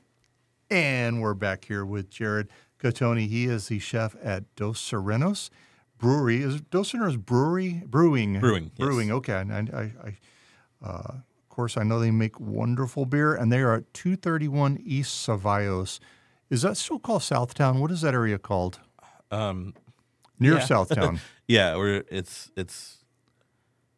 [0.71, 2.49] And we're back here with Jared
[2.83, 3.29] Cattoni.
[3.29, 5.51] He is the chef at Dos Sirenos
[5.99, 6.43] Brewery.
[6.43, 7.83] Is Dos Sirenos Brewery?
[7.87, 8.41] Brewing.
[8.41, 8.87] Brewing, yes.
[8.87, 9.13] Brewing.
[9.13, 9.41] Okay.
[9.41, 10.19] And I, I, I
[10.85, 15.27] uh, of course, I know they make wonderful beer, and they are at 231 East
[15.27, 16.01] Cevallos.
[16.51, 17.81] Is that still called Southtown?
[17.81, 18.81] What is that area called?
[19.31, 19.75] Um,
[20.39, 20.61] Near Yeah.
[20.61, 21.21] Southtown.
[21.49, 22.99] yeah, we're it's it's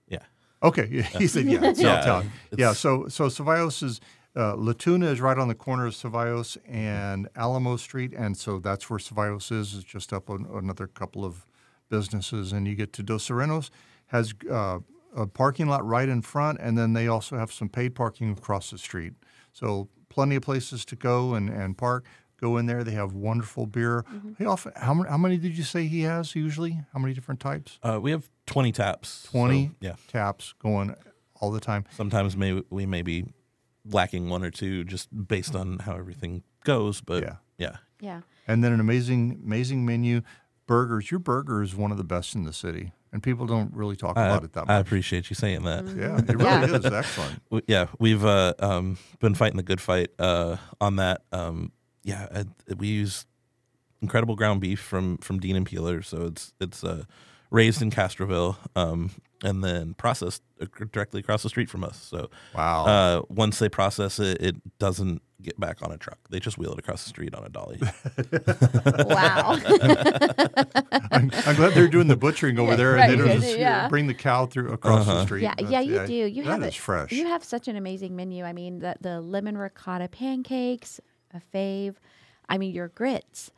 [0.06, 0.22] yeah.
[0.62, 0.86] Okay,
[1.18, 2.26] he said yeah, Southtown.
[2.56, 4.00] Yeah, so so Cevallos is
[4.38, 8.60] uh, La Tuna is right on the corner of Cevallos and Alamo Street, and so
[8.60, 9.74] that's where Cevallos is.
[9.74, 11.44] It's just up on another couple of
[11.88, 13.70] businesses, and you get to Dos Sirenos
[14.06, 14.78] has uh,
[15.14, 18.70] a parking lot right in front, and then they also have some paid parking across
[18.70, 19.14] the street.
[19.52, 22.04] So plenty of places to go and, and park.
[22.40, 22.84] Go in there.
[22.84, 24.04] They have wonderful beer.
[24.38, 26.78] He often how many, how many did you say he has usually?
[26.92, 27.80] How many different types?
[27.82, 29.08] Uh, we have twenty taps.
[29.08, 29.96] so, Twenty yeah.
[30.06, 30.94] taps going
[31.40, 31.84] all the time.
[31.90, 33.24] Sometimes may we may be
[33.90, 37.36] lacking one or two just based on how everything goes, but Yeah.
[37.56, 37.76] yeah.
[38.00, 38.20] Yeah.
[38.46, 40.22] and then an amazing amazing menu
[40.66, 41.10] burgers.
[41.10, 44.16] Your burger is one of the best in the city, and people don't really talk
[44.16, 44.70] I, about it that much.
[44.70, 45.84] I appreciate you saying that.
[45.96, 47.42] yeah, it really is excellent.
[47.66, 51.22] Yeah, we've uh, um, been fighting the good fight uh, on that.
[51.32, 51.72] Um,
[52.04, 52.44] yeah, uh,
[52.76, 53.26] we use
[54.00, 57.04] incredible ground beef from from Dean and Peeler, so it's it's uh,
[57.50, 59.10] raised in Castroville um,
[59.42, 60.42] and then processed
[60.92, 61.96] directly across the street from us.
[62.02, 62.84] So Wow.
[62.86, 66.18] uh, once they process it, it doesn't get back on a truck.
[66.30, 67.78] They just wheel it across the street on a dolly.
[69.06, 69.56] wow.
[71.12, 73.58] I'm, I'm glad they're doing the butchering over Yeah, there, right, and they don't just
[73.58, 73.88] yeah.
[73.88, 75.24] bring the cow through across the Uh-huh.
[75.24, 75.42] street.
[75.42, 76.12] Yeah, yeah, you do.
[76.14, 77.12] You that have is a, fresh.
[77.12, 78.44] You have such an amazing menu.
[78.44, 81.00] I mean, the the lemon ricotta pancakes,
[81.32, 81.94] a fave.
[82.48, 83.50] I mean, your grits.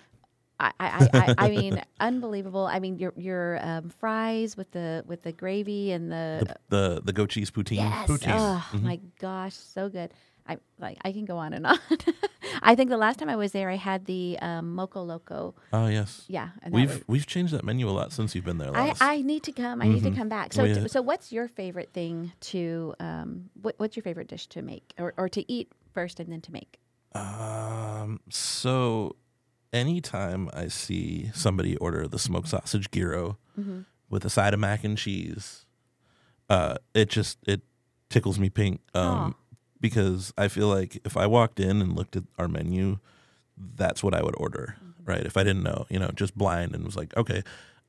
[0.61, 2.66] I, I, I, I I mean, unbelievable.
[2.66, 7.03] I mean, your your um, fries with the with the gravy and the, the, the
[7.07, 7.77] the goat cheese poutine.
[7.79, 8.09] yes.
[8.09, 8.35] poutine.
[8.37, 10.11] Oh my gosh, so good.
[10.46, 10.99] I like.
[11.05, 11.79] I can go on and on.
[12.62, 15.55] I think the last time I was there, I had the um, moco loco.
[15.73, 16.25] Oh yes.
[16.29, 18.75] Yeah, We've was- we've changed that menu a lot since you've been there.
[18.77, 19.03] I, Last.
[19.03, 19.81] I need to come.
[19.81, 20.53] I need to come back.
[20.53, 22.94] So, We- t- so what's your favorite thing to?
[23.01, 26.40] Um, what, what's your favorite dish to make, or, or to eat first and then
[26.42, 26.81] to make?
[27.14, 28.20] Um.
[28.31, 29.16] So,
[29.72, 33.80] anytime I see somebody order the smoked sausage gyro Mm-hmm.
[34.09, 35.66] with a side of mac and cheese,
[36.48, 37.61] uh, it just it
[38.09, 38.80] tickles me pink.
[38.94, 39.35] Um,
[39.80, 42.98] because I feel like if I walked in and looked at our menu,
[43.59, 44.76] that's what I would order.
[44.78, 45.11] Mm-hmm.
[45.11, 45.26] Right?
[45.26, 47.42] If I didn't know, you know, just blind and was like, okay.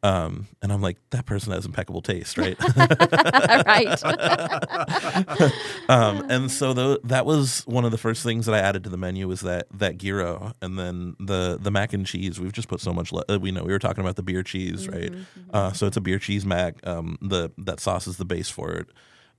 [0.03, 2.57] Um, and I'm like, that person has impeccable taste, right?
[3.67, 4.03] right.
[5.89, 8.89] um, and so tho- that was one of the first things that I added to
[8.89, 12.39] the menu was that that gyro, and then the the mac and cheese.
[12.39, 13.11] We've just put so much.
[13.11, 15.13] Le- uh, we know we were talking about the beer cheese, right?
[15.53, 16.75] Uh, so it's a beer cheese mac.
[16.87, 18.87] Um, the that sauce is the base for it,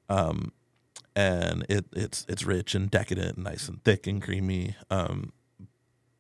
[0.09, 0.53] um,
[1.17, 4.77] and it it's it's rich and decadent, and nice and thick and creamy.
[4.91, 5.33] Um,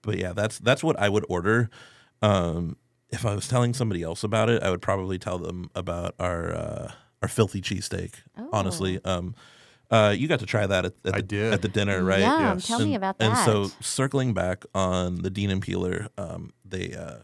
[0.02, 1.70] but yeah, that's that's what I would order.
[2.22, 2.76] Um,
[3.12, 6.52] if I was telling somebody else about it, I would probably tell them about our
[6.54, 8.14] uh, our filthy cheesesteak.
[8.52, 9.34] Honestly, um,
[9.90, 11.52] uh, you got to try that at, at, I the, did.
[11.52, 12.20] at the dinner, right?
[12.20, 12.40] Yum.
[12.40, 12.66] Yes.
[12.66, 16.94] Tell me And- about And so, circling back on the Dean and Peeler, um, they
[16.94, 17.18] uh,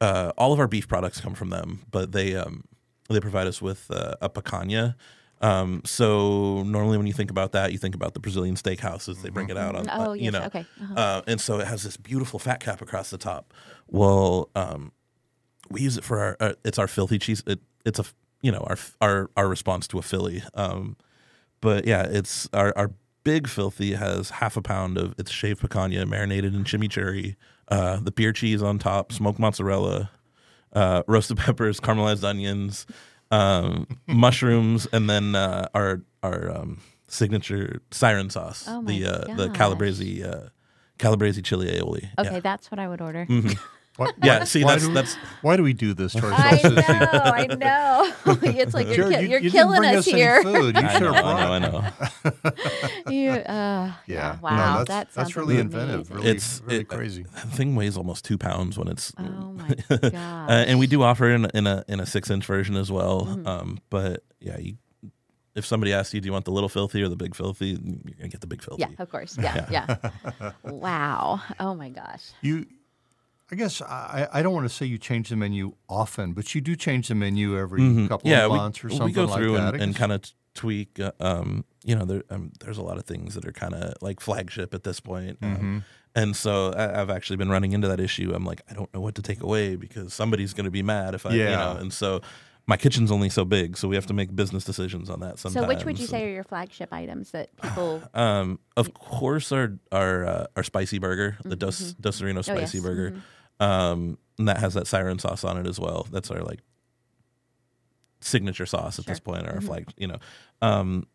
[0.00, 2.64] uh, all of our beef products come from them, but they um,
[3.08, 4.94] they provide us with uh, a picanha.
[5.40, 9.22] Um, so normally when you think about that, you think about the Brazilian steakhouses.
[9.22, 10.94] They bring it out on, Oh, uh, you yes, know, okay, uh-huh.
[10.96, 13.54] uh, and so it has this beautiful fat cap across the top.
[13.86, 14.90] Well, um,
[15.70, 16.36] we use it for our.
[16.40, 17.42] Uh, it's our filthy cheese.
[17.46, 18.04] It, it's a,
[18.42, 20.42] you know our our our response to a Philly.
[20.54, 20.96] Um,
[21.60, 22.90] but yeah, it's our our
[23.24, 27.36] big filthy has half a pound of it's shaved picanha marinated in chimichurri,
[27.68, 30.10] uh, the beer cheese on top, smoked mozzarella,
[30.72, 32.86] uh, roasted peppers, caramelized onions,
[33.30, 39.36] um, mushrooms, and then uh, our our um, signature siren sauce, Oh my the uh,
[39.36, 40.48] the calabrese uh,
[40.98, 42.08] calabrese chili aioli.
[42.18, 42.40] Okay, Yeah.
[42.40, 43.26] that's what I would order.
[43.98, 46.52] Why, Yeah, why- see, why that's- do, that's- why do we do this to I
[46.52, 46.76] ourselves?
[46.88, 48.12] know, I know.
[48.42, 50.34] it's like you're, Jared, ki- you, you're you killing didn't bring us us here.
[50.36, 50.76] any food.
[50.76, 51.84] You I should know, I know.
[51.84, 52.48] I
[53.04, 53.12] know.
[53.12, 54.38] You, uh, Yeah.
[54.40, 54.78] Wow.
[54.78, 55.80] No, that's, that that's really amazing.
[55.80, 56.10] inventive.
[56.10, 57.22] Really, It's really it- crazy.
[57.24, 59.12] The thing weighs almost two pounds when it's.
[59.18, 62.76] Oh my uh, and we do offer in in a in a six inch version
[62.76, 63.26] as well.
[63.26, 63.46] Mm-hmm.
[63.48, 64.76] Um, but yeah, you,
[65.54, 67.70] if somebody asks you, do you want the little filthy or the big filthy?
[67.70, 68.82] You're gonna get the big filthy.
[68.82, 69.36] Yeah, of course.
[69.36, 70.52] Yeah, yeah.
[70.62, 71.40] wow.
[71.58, 72.30] Oh my gosh.
[72.42, 72.66] You,
[73.50, 76.60] I guess I, I don't want to say you change the menu often, but you
[76.60, 78.08] do change the menu every Mhm.
[78.08, 79.74] couple yeah, of we, months or we something go like through that.
[79.74, 80.20] and, I and kind of
[80.54, 81.00] tweak.
[81.00, 83.94] Uh, um, you know, there, um, there's a lot of things that are kind of
[84.02, 85.38] like flagship at this point.
[85.42, 85.78] Um, Mm-hmm.
[86.14, 88.32] and so I, I've actually been running into that issue.
[88.34, 91.14] I'm like, I don't know what to take away because somebody's going to be mad
[91.14, 91.56] if I, you Yeah.
[91.56, 91.76] know.
[91.80, 92.20] And so
[92.66, 95.38] my kitchen's only so big, so we have to make business decisions on that.
[95.38, 95.64] Sometimes.
[95.64, 98.02] So, which would you And- say are your flagship items that people?
[98.14, 102.56] Um, of course, our our uh, our spicy burger, the Dos Dos Sereno Oh, yes.
[102.58, 103.22] spicy burger,
[103.60, 106.06] um, and that has that siren sauce on it as well.
[106.10, 106.60] That's our like
[108.20, 110.18] signature sauce at this point, or our flag, you know.
[110.62, 111.06] Um,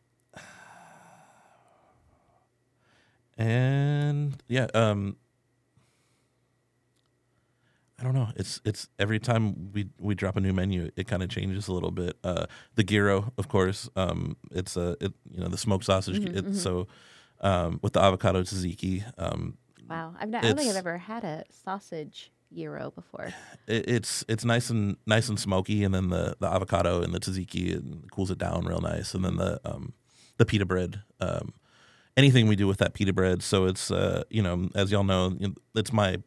[3.37, 5.17] and yeah, um,
[7.99, 8.29] I don't know.
[8.35, 11.73] It's it's every time we we drop a new menu, it kind of changes a
[11.73, 12.17] little bit.
[12.23, 16.25] Uh, the gyro, of course, um, it's a it, you know the smoked sausage.
[16.25, 16.87] it's so
[17.41, 19.03] um, with the avocado tzatziki.
[19.17, 19.57] Um,
[19.89, 23.33] Wow, I've not, I don't think I've ever had a sausage gyro before.
[23.67, 27.19] it, it's it's nice and nice and smoky, and then the, the avocado and the
[27.19, 29.93] tzatziki and cools it down real nice, and then the um,
[30.37, 31.01] the pita bread.
[31.19, 31.53] Um,
[32.15, 35.29] anything we do with that pita bread, so it's uh, you know as y'all know,
[35.29, 36.17] know, it's my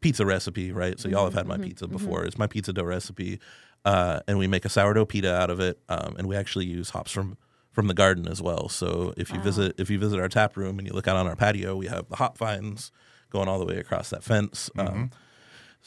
[0.00, 0.98] pizza recipe, right?
[1.00, 2.24] So y'all have had my pizza before.
[2.24, 3.40] It's my pizza dough recipe,
[3.84, 6.90] uh, and we make a sourdough pita out of it, um, and we actually use
[6.90, 7.36] hops from
[7.76, 8.68] from the garden as well.
[8.70, 9.44] So if you Wow.
[9.44, 11.86] visit if you visit our tap room and you look out on our patio, we
[11.86, 12.90] have the hop vines
[13.30, 14.70] going all the way across that fence.
[14.78, 15.10] Um,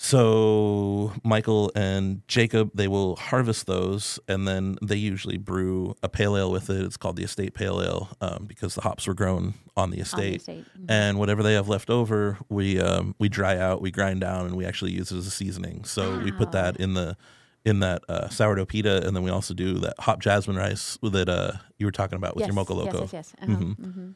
[0.01, 6.37] So Michael and Jacob, they will harvest those, and then they usually brew a pale
[6.37, 6.81] ale with it.
[6.85, 10.37] It's called the estate pale ale um, because the hops were grown on the estate.
[10.37, 10.85] estate, mhm.
[10.89, 14.55] And whatever they have left over, we um, we dry out, we grind down, and
[14.55, 15.83] we actually use it as a seasoning.
[15.83, 17.17] So we put that in the
[17.65, 21.27] in that uh, sourdough pita, and then we also do that hop jasmine rice that
[21.29, 23.01] uh, you were talking about with your mocha loco.
[23.01, 23.49] Yes, yes, yes.
[23.49, 23.63] Uh-huh.
[23.63, 24.15] mhm.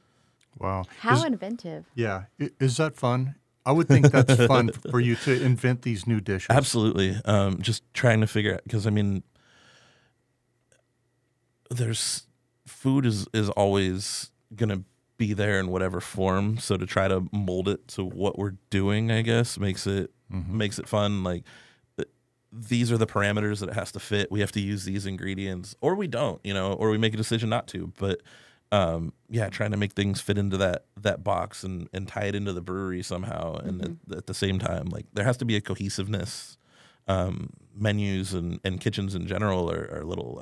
[0.60, 0.84] Wow.
[1.00, 1.86] How Is- inventive.
[1.96, 2.24] yeah.
[2.60, 3.36] Is that fun?
[3.66, 6.48] I would think that's fun for you to invent these new dishes.
[6.50, 7.16] Absolutely.
[7.26, 9.24] Um, just trying to figure out because I mean,
[11.70, 12.28] there's
[12.68, 14.84] food is is always gonna
[15.18, 16.58] be there in whatever form.
[16.58, 20.78] So to try to mold it to what we're doing, I guess makes it makes
[20.80, 21.24] it fun.
[21.24, 21.48] Like th-
[22.54, 24.32] these are the parameters that it has to fit.
[24.32, 27.18] We have to use these ingredients, or we don't, you know, or we make a
[27.18, 27.92] decision not to.
[27.98, 28.22] But
[28.72, 32.36] um, yeah, trying to make things fit into that that box and and tie it
[32.36, 35.56] into the brewery somehow, and at, at the same time, like there has to be
[35.56, 36.58] a cohesiveness.
[37.06, 40.42] Um, menus and, and kitchens in general are, are little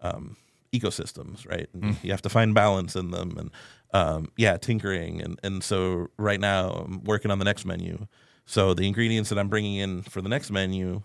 [0.00, 0.36] uh, um,
[0.72, 1.68] ecosystems, right?
[1.74, 3.50] And You have to find balance in them, and
[3.92, 8.06] um, yeah, tinkering, and and so right now I'm working on the next menu.
[8.46, 11.02] So the ingredients that I'm bringing in for the next menu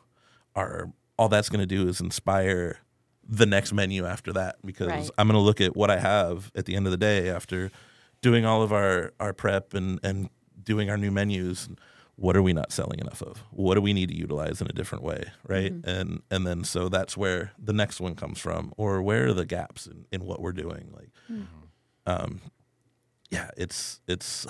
[0.56, 2.78] are all that's going to do is inspire
[3.28, 5.10] the next menu after that because Right.
[5.18, 7.72] I'm going to look at what I have at the end of the day after
[8.22, 10.30] doing all of our our prep and and
[10.62, 11.70] doing our new menus.
[12.16, 13.44] What are we not selling enough of?
[13.50, 15.74] What do we need to utilize in a different way, right?
[15.84, 19.46] And and then so that's where the next one comes from, or where are the
[19.46, 20.94] gaps in, in what we're doing?
[20.96, 21.10] Like,
[22.06, 22.40] um,
[23.32, 24.46] yeah, it's it's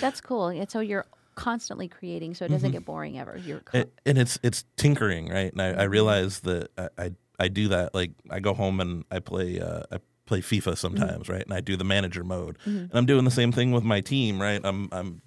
[0.00, 0.48] That's cool.
[0.48, 1.04] And so you're
[1.38, 2.78] constantly creating, so it doesn't mm-hmm.
[2.78, 3.38] get boring ever.
[3.38, 5.52] You're con- and, and it's it's tinkering, right?
[5.52, 5.90] And I, I mm-hmm.
[5.90, 7.94] realize that I, I I do that.
[7.94, 10.74] Like I go home and I play uh, I play FIFA mm-hmm.
[10.74, 11.42] sometimes, right?
[11.42, 14.42] And I do the manager mode, and I'm doing the same thing with my team,
[14.42, 14.60] right?
[14.64, 15.22] I'm I'm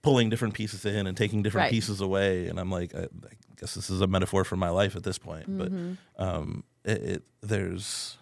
[0.00, 1.70] pulling different pieces in and taking different Right.
[1.70, 4.96] pieces away, and I'm like, I, I guess this is a metaphor for my life
[4.96, 5.44] at this point.
[5.46, 5.70] But
[6.16, 8.16] um, it, it there's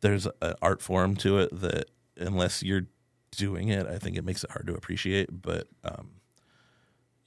[0.00, 2.86] there's an art form to it that unless you're
[3.30, 5.42] doing it, I think it makes it hard to appreciate.
[5.42, 6.10] But um,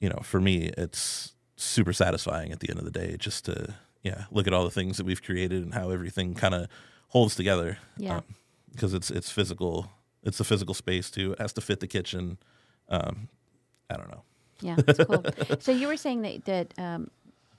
[0.00, 3.74] you know, for me, it's super satisfying at the end of the day just to
[4.02, 6.66] yeah look at all the things that we've created and how everything kind of
[7.08, 7.78] holds together.
[7.96, 8.20] Yeah.
[8.72, 9.90] because it's it's physical.
[10.22, 11.32] It's a physical space too.
[11.32, 12.38] It has to fit the kitchen.
[12.88, 13.28] Um,
[13.90, 14.22] I don't know.
[14.60, 15.24] yeah, that's cool.
[15.60, 17.10] so you were saying that that, um,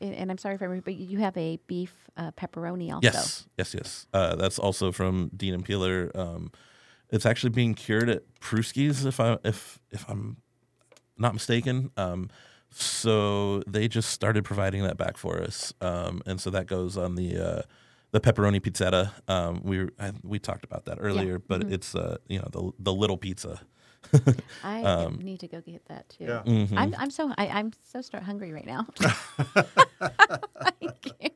[0.01, 3.01] and and I'm sorry if I remember, but you have a beef uh, pepperoni also.
[3.03, 4.07] Yes, yes, yes.
[4.13, 6.11] Uh, that's also from Dean and Peeler.
[6.15, 6.51] Um,
[7.13, 10.37] it's actually being cured at Pruski's, if I if if I'm
[11.17, 11.91] not mistaken.
[11.95, 12.29] Um,
[12.69, 17.15] so they just started providing that back for us, um, and so that goes on
[17.15, 17.61] the uh,
[18.11, 19.11] the pepperoni pizzetta.
[19.29, 22.93] Um, we I, we talked about that earlier, but it's uh, you know the the
[22.93, 23.61] little pizza.
[24.63, 26.25] I Um, need to go get that too.
[26.25, 26.41] Yeah.
[26.45, 26.77] Mm-hmm.
[26.77, 28.87] I'm I'm so I, I'm so start hungry right now.
[30.01, 31.33] I can't.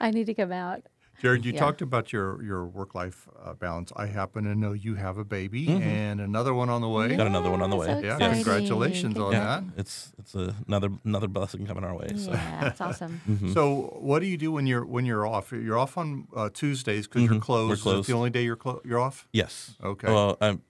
[0.00, 0.82] I need to come out.
[1.24, 1.58] Jared, you Yeah.
[1.60, 3.90] talked about your, your work life uh, balance.
[3.96, 7.16] I happen to know you have a baby and another one on the way.
[7.16, 7.86] Got another one on the way.
[7.86, 8.34] so Yeah, exciting.
[8.44, 9.64] congratulations on Yeah, that.
[9.78, 12.08] it's it's a, another another blessing coming our way.
[12.14, 12.30] So.
[12.32, 13.22] Yeah, that's awesome.
[13.30, 13.52] Mm-hmm.
[13.54, 15.50] So, what do you do when you're when you're off?
[15.50, 17.40] You're off on uh, Tuesdays because you're Mhm.
[17.40, 17.68] closed.
[17.68, 18.08] We're Is that closed.
[18.10, 19.26] the only day you're clo- you're off?
[19.32, 19.76] Yes.
[19.82, 20.08] Okay.
[20.12, 20.60] Well, I'm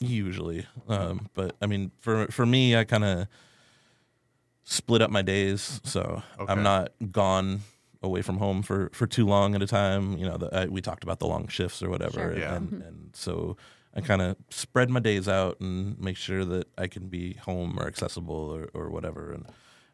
[0.00, 3.26] usually, um, but I mean, for for me, I kind of
[4.64, 6.52] split up my days, so Okay.
[6.52, 7.62] I'm not gone
[8.02, 10.16] away from home for for too long at a time.
[10.18, 12.38] You know, the, I, we talked about the long shifts or whatever, Sure.
[12.38, 12.56] Yeah.
[12.56, 13.56] and and so
[13.94, 17.78] I kind of spread my days out and make sure that I can be home
[17.78, 19.32] or accessible or, or whatever.
[19.32, 19.46] And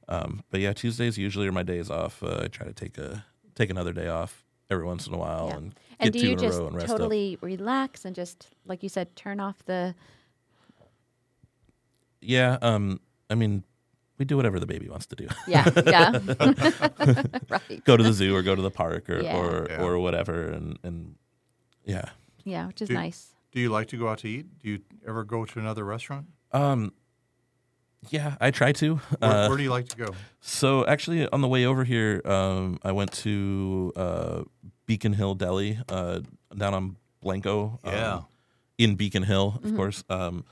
[0.08, 2.22] um, but yeah, Tuesdays usually are my days off.
[2.22, 5.48] Uh, I try to take a take another day off every once in a while
[5.48, 5.56] Yeah.
[5.56, 6.96] and And get do two you in a just row and rest up.
[6.98, 9.94] totally relax and just like you said, turn off the
[12.20, 13.64] Yeah, um, I mean,
[14.18, 15.26] we do whatever the baby wants to do.
[15.46, 16.11] yeah yeah
[17.48, 19.37] right go to the zoo or go to the park or Yeah.
[19.38, 19.83] or, Yeah.
[19.83, 21.14] or whatever, and and
[21.85, 22.04] yeah.
[22.44, 23.35] yeah, which is Do- nice.
[23.52, 24.46] Do you like to go out to eat?
[24.62, 26.26] Do you ever go to another restaurant?
[26.52, 26.92] Um,
[28.11, 28.96] yeah, I try to.
[28.96, 30.14] Where, Uh, where do you like to go?
[30.40, 34.42] so actually, on the way over here, um, I went to uh,
[34.86, 36.20] Beacon Hill Deli uh,
[36.57, 37.78] down on Blanco.
[37.84, 38.20] um, Yeah.
[38.76, 39.68] in Beacon Hill, Mm-hmm.
[39.68, 40.05] of course.
[40.11, 40.45] Um,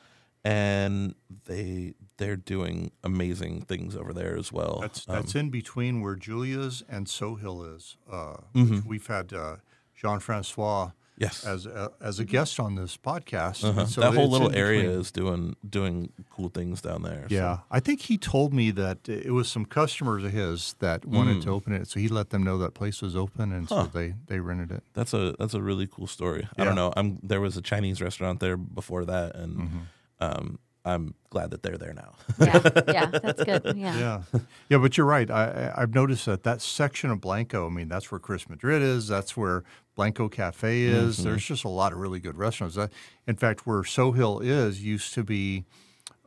[0.43, 1.15] and
[1.45, 4.79] they they're doing amazing things over there as well.
[4.81, 7.97] That's Um, that's in between where Julia's and Sohill is.
[8.11, 8.89] Uh, Mm-hmm.
[8.89, 9.57] We've had uh,
[9.95, 11.45] Jean Francois yes.
[11.45, 13.65] as a, as a guest on this podcast.
[13.65, 13.87] Uh-huh.
[13.87, 15.01] so that whole little area between.
[15.01, 17.27] is doing doing cool things down there.
[17.29, 21.05] so- Yeah, I think he told me that it was some customers of his that
[21.05, 23.77] wanted to open it, so he let them know that place was open, and so
[23.85, 23.93] Mm.
[23.93, 24.83] They they rented it.
[24.95, 26.49] That's a that's a really cool story.
[26.59, 26.93] I don't know.
[26.97, 29.79] I'm there was a Chinese restaurant there before that, and Mm-hmm.
[30.21, 32.15] um, I'm glad that they're there now.
[32.39, 33.75] yeah, yeah, that's good.
[33.77, 33.99] Yeah.
[33.99, 34.23] Yeah,
[34.69, 35.29] yeah, but you're right.
[35.31, 37.67] I, I- I've noticed that that section of Blanco.
[37.67, 39.09] I mean, that's where Chris Madrid is.
[39.09, 39.65] That's where
[39.97, 41.25] Blanco Cafe is.
[41.25, 42.77] There's just a lot of really good restaurants.
[42.77, 42.93] That,
[43.27, 45.65] in fact, where Sohill is used to be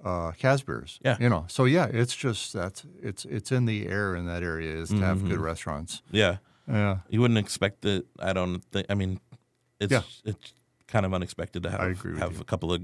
[0.04, 1.00] uh, Casbeer's.
[1.06, 1.18] Yeah.
[1.20, 1.46] you know.
[1.48, 4.98] So yeah, it's just that's it's it's in the air in that area is to
[5.00, 6.02] have good restaurants.
[6.12, 6.38] yeah,
[6.68, 8.06] Yeah, you wouldn't expect it.
[8.20, 8.88] I don't think.
[8.90, 9.20] I mean,
[9.80, 10.02] it's Yeah.
[10.26, 10.54] it's
[10.88, 12.42] kind of unexpected to have agree with have you.
[12.42, 12.82] a couple of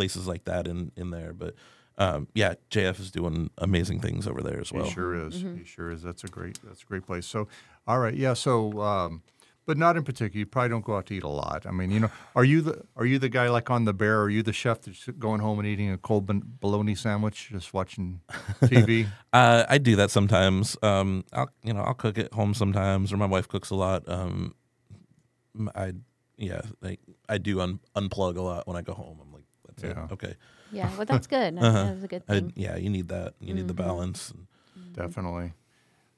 [0.00, 1.32] places like that in in there.
[1.34, 1.54] But
[1.98, 4.84] um, yeah, JF is doing amazing things over there as well.
[4.84, 5.34] he sure is.
[5.42, 6.00] He sure is.
[6.02, 7.26] That's a great that's a great place.
[7.26, 7.48] So,
[7.86, 8.32] all right, yeah.
[8.34, 9.22] So, um,
[9.66, 10.38] but not in particular.
[10.38, 11.66] You probably don't go out to eat a lot.
[11.66, 14.22] I mean, you know, are you the are you the guy like on the bear?
[14.22, 16.24] Are you the chef that's going home and eating a cold
[16.60, 18.20] bologna sandwich, just watching
[18.62, 19.06] TV?
[19.34, 20.78] Uh, I do that sometimes.
[20.82, 24.08] Um, I'll you know I'll cook at home sometimes, or my wife cooks a lot.
[24.08, 24.54] Um,
[25.54, 25.92] m- I
[26.38, 29.18] yeah, like I do un- unplug a lot when I go home.
[29.20, 29.29] I'm like,
[29.80, 30.04] that's Yeah.
[30.04, 30.12] it.
[30.12, 30.34] Okay.
[30.72, 31.56] Yeah, well, that's good.
[31.56, 31.84] That's, Uh-huh.
[31.84, 32.52] that's a good I, thing.
[32.56, 33.34] yeah, you need that.
[33.40, 34.30] You need the balance.
[34.30, 34.46] And,
[34.94, 35.54] Definitely.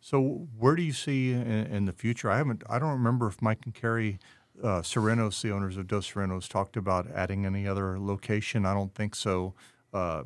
[0.00, 2.30] So, where do you see in, in the future?
[2.30, 2.62] I haven't.
[2.68, 4.18] I don't remember if Mike and Carrie
[4.62, 8.66] uh, Serenos, the owners of Dos Sirenos, talked about adding any other location.
[8.66, 9.54] I don't think so.
[9.92, 10.24] Uh,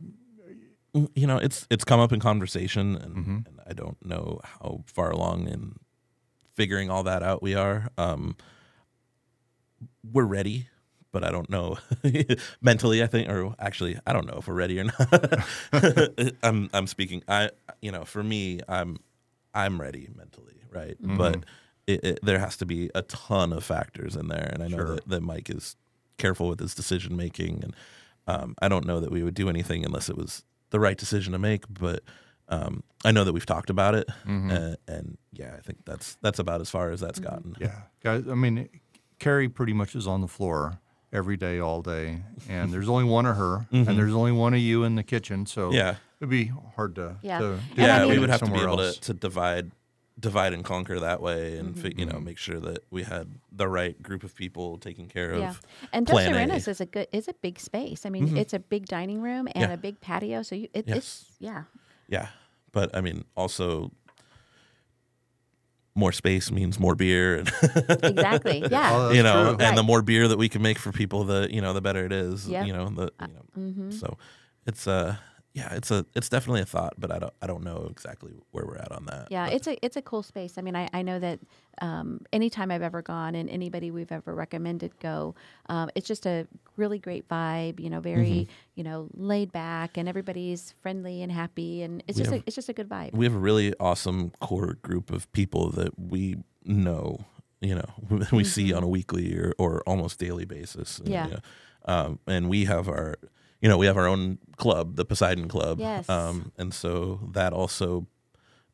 [0.95, 3.37] Mm, you know, it's it's come up in conversation, and, Mm-hmm.
[3.47, 5.75] and I don't know how far along in
[6.55, 7.89] figuring all that out we are.
[7.99, 8.35] Um,
[10.11, 10.69] we're ready,
[11.13, 11.79] but I don't know
[12.61, 13.03] mentally.
[13.03, 15.45] I think, or actually, I don't know if we're ready or not.
[16.43, 17.23] I'm I'm speaking.
[17.29, 17.51] I
[17.81, 18.99] you know, for me, I'm
[19.55, 21.01] I'm ready mentally, right?
[21.03, 21.17] Mm-hmm.
[21.17, 21.45] But
[21.87, 24.77] it, it, there has to be a ton of factors in there, and I know
[24.79, 24.95] Sure.
[24.97, 25.77] that, that Mike is
[26.19, 27.77] careful with his decision making, and
[28.27, 31.33] um, I don't know that we would do anything unless it was the right decision
[31.33, 31.65] to make.
[31.71, 32.03] But
[32.49, 36.39] um, I know that we've talked about it, and, and yeah, I think that's that's
[36.41, 37.55] about as far as that's gotten.
[37.61, 38.25] Yeah, guys.
[38.29, 38.69] I mean,
[39.21, 40.81] Carrie pretty much is on the floor
[41.17, 44.61] every day, all day, and there's only one of her, and there's only one of
[44.61, 45.47] you in the kitchen.
[45.47, 45.97] So Yeah.
[46.21, 47.39] it'd be hard to Yeah.
[47.41, 49.73] to And do I yeah, mean- we would have to be able to, to divide
[50.19, 52.09] divide and conquer that way and fi- you Mm-hmm.
[52.15, 55.55] know make sure that we had the right group of people taking care of Yeah,
[55.93, 56.55] and Dos plan A.
[56.55, 58.07] Is a good is a big space.
[58.07, 59.75] I mean, it's a big dining room and Yeah.
[59.75, 60.97] a big patio, so you, it, Yes.
[60.97, 61.65] it's yeah,
[62.09, 62.29] yeah
[62.73, 63.91] but i mean also
[65.97, 67.49] more space means more beer and
[68.03, 68.63] exactly.
[68.65, 69.65] Oh, Yeah, that's you know true.
[69.67, 72.05] and the more beer that we can make for people the you know the better
[72.05, 72.67] it is Yep.
[72.67, 73.91] you know the you know mm-hmm.
[73.91, 74.17] so
[74.67, 75.17] it's uh
[75.57, 78.65] yeah it's a it's definitely a thought but i don't i don't know exactly where
[78.67, 79.47] we're at on that yeah.
[79.47, 80.53] but- It's a it's a cool space.
[80.59, 81.39] I mean, I, I know that
[81.83, 85.35] um, anytime I've ever gone and anybody we've ever recommended go,
[85.69, 86.47] um, it's just a
[86.77, 87.81] really great vibe.
[87.81, 88.77] You know, very Mm-hmm.
[88.79, 92.45] you know laid back and everybody's friendly and happy, and it's We just have- a,
[92.47, 93.13] it's just a good vibe.
[93.13, 97.25] we have a really awesome core group of people that we know,
[97.61, 97.91] you know,
[98.33, 100.99] we see on a weekly or, or almost daily basis.
[100.99, 101.13] And, Mm-hmm.
[101.13, 101.27] Yeah.
[101.27, 101.41] you know,
[101.95, 103.17] um, and we have our,
[103.61, 105.81] you know, we have our own club, the Poseidon Club.
[105.81, 106.09] Yes.
[106.09, 108.07] Um, and so that also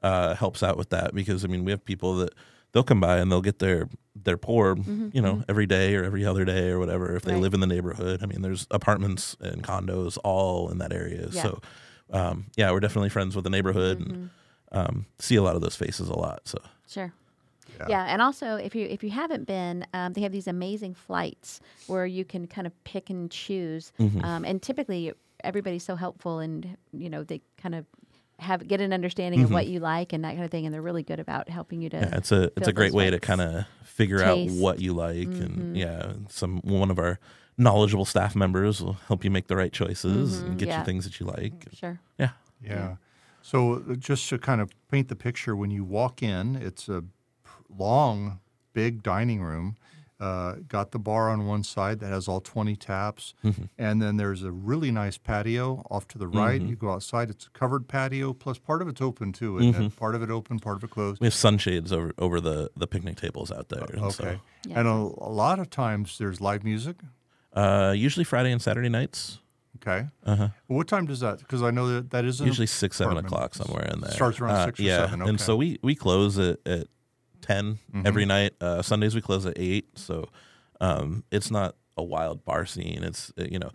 [0.03, 2.33] uh, helps out with that because I mean we have people that
[2.73, 4.77] they'll come by and they'll get their their pour,
[5.13, 7.43] you know, every day or every other day or whatever if they Mm-hmm, Right.
[7.43, 8.21] live in the neighborhood.
[8.23, 11.29] I mean, there's apartments and condos all in that area.
[11.31, 11.43] Yeah.
[11.43, 11.61] So
[12.11, 14.79] um, yeah, we're definitely friends with the neighborhood and Mm-hmm.
[14.79, 16.41] um, see a lot of those faces a lot.
[16.47, 16.59] So
[16.89, 17.13] Sure.
[17.89, 18.05] Yeah.
[18.09, 22.07] and also if you if you haven't been, um, they have these amazing flights where
[22.07, 23.93] you can kind of pick and choose.
[23.99, 24.25] Mm-hmm.
[24.25, 25.13] Um, and typically,
[25.43, 27.87] everybody's so helpful, and you know they kind of
[28.39, 30.83] have get an understanding of what you like and that kind of thing, and they're
[30.83, 31.97] really good about helping you to.
[31.97, 32.13] Mm-hmm.
[32.13, 34.55] yeah, it's a it's a great way to kind of figure Taste.
[34.55, 37.19] out what you like and yeah, some one of our
[37.59, 40.79] knowledgeable staff members will help you make the right choices and get yeah.
[40.79, 41.67] you things that you like.
[41.75, 42.01] Sure.
[42.19, 42.31] Yeah.
[42.65, 42.97] Yeah.
[43.43, 47.03] So uh, just to kind of paint the picture, when you walk in, it's a
[47.03, 47.09] p-
[47.79, 48.41] long,
[48.73, 49.77] big dining room.
[50.21, 53.35] Uh, got the bar on one side that has all 20 taps.
[53.45, 53.65] Mm-hmm.
[53.79, 56.61] And then there's a really nice patio off to the right.
[56.61, 56.69] Mm-hmm.
[56.71, 59.89] You go outside, it's a covered patio, plus part of it's open too, isn't Mm-hmm.
[59.99, 61.21] Part of it open, part of it closed.
[61.21, 63.83] We have sunshades over over the the picnic tables out there.
[63.83, 64.11] and Okay.
[64.13, 64.79] So, Yeah.
[64.79, 66.99] And a, a lot of times there's live music.
[67.53, 69.41] uh, usually Friday and Saturday nights.
[69.85, 70.07] Okay.
[70.25, 70.49] Uh-huh.
[70.69, 71.39] What time does that?
[71.41, 73.27] Because I know that that is Usually six, seven apartment.
[73.35, 74.13] o'clock somewhere in there.
[74.13, 74.99] Starts around Uh, six or yeah.
[74.99, 76.87] seven, And so we we close at, at
[77.43, 78.07] 10 Mm-hmm.
[78.07, 78.53] every night.
[78.61, 79.87] Uh, Sundays we close at eight.
[79.99, 80.29] So
[80.81, 83.03] um, it's not a wild bar scene.
[83.03, 83.71] It's uh, you know,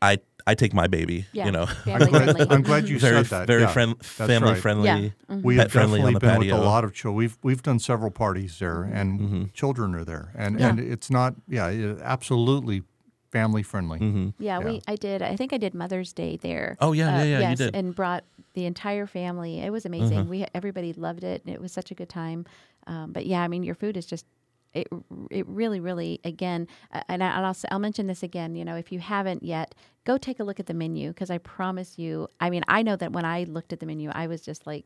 [0.00, 1.26] I I take my baby.
[1.32, 1.46] Yeah.
[1.46, 2.52] You know, I'm glad.
[2.52, 3.46] I'm glad you very said that.
[3.46, 4.60] very yeah, friend, family right.
[4.62, 4.86] friendly.
[4.86, 5.08] Yeah.
[5.30, 5.42] Mhm.
[5.42, 7.16] We have friendly definitely the been with a lot of children.
[7.16, 10.68] We've we've done several parties there, and children are there, and Yeah.
[10.70, 12.82] and it's not yeah, it- absolutely
[13.30, 13.98] family friendly.
[13.98, 14.32] Mhm.
[14.38, 14.64] Yeah, Yeah.
[14.64, 15.20] we I did.
[15.20, 16.76] I think I did Mother's Day there.
[16.80, 17.74] Oh, yeah, yeah, yeah, you yes, did.
[17.76, 19.60] and brought the entire family.
[19.60, 20.28] It was amazing.
[20.30, 22.46] We everybody loved it, and it was such a good time.
[22.88, 24.26] Um, but yeah, I mean, your food is just
[24.74, 24.86] it
[25.30, 28.92] it really really again uh, and, I, and I'll, mention this again you know if
[28.92, 29.74] you haven't yet
[30.04, 32.94] go take a look at the menu because I promise you I mean I know
[32.96, 34.84] that when I looked at the menu I was just like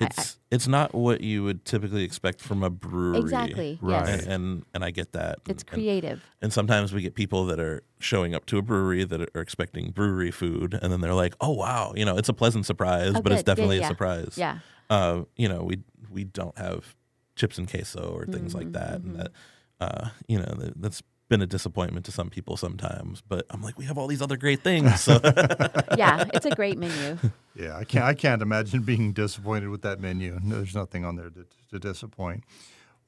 [0.00, 3.20] I- I- It's it's not what you would typically expect from a brewery.
[3.20, 4.04] exactly Right.
[4.08, 5.38] yes And, and and I get that.
[5.48, 9.04] it's And- creative And sometimes we get people that are showing up to a brewery
[9.04, 12.34] that are expecting brewery food, and then they're like, "Oh wow, you know, it's a
[12.34, 13.50] pleasant surprise, Oh, but it's good.
[13.50, 13.84] Yeah, definitely yeah.
[13.84, 14.58] a surprise." yeah
[14.90, 15.78] Uh, you know, we
[16.10, 16.96] we don't have
[17.38, 19.30] chips and queso or things like Mm-hmm, that, and that,
[19.80, 23.22] uh, you know, that, that's been a disappointment to some people sometimes.
[23.26, 25.00] But I'm like, we have all these other great things.
[25.00, 25.20] So
[25.96, 27.18] yeah it's a great menu
[27.54, 28.04] Yeah, I can't.
[28.04, 30.38] I can't imagine being disappointed with that menu.
[30.42, 32.44] There's nothing on there to, to disappoint.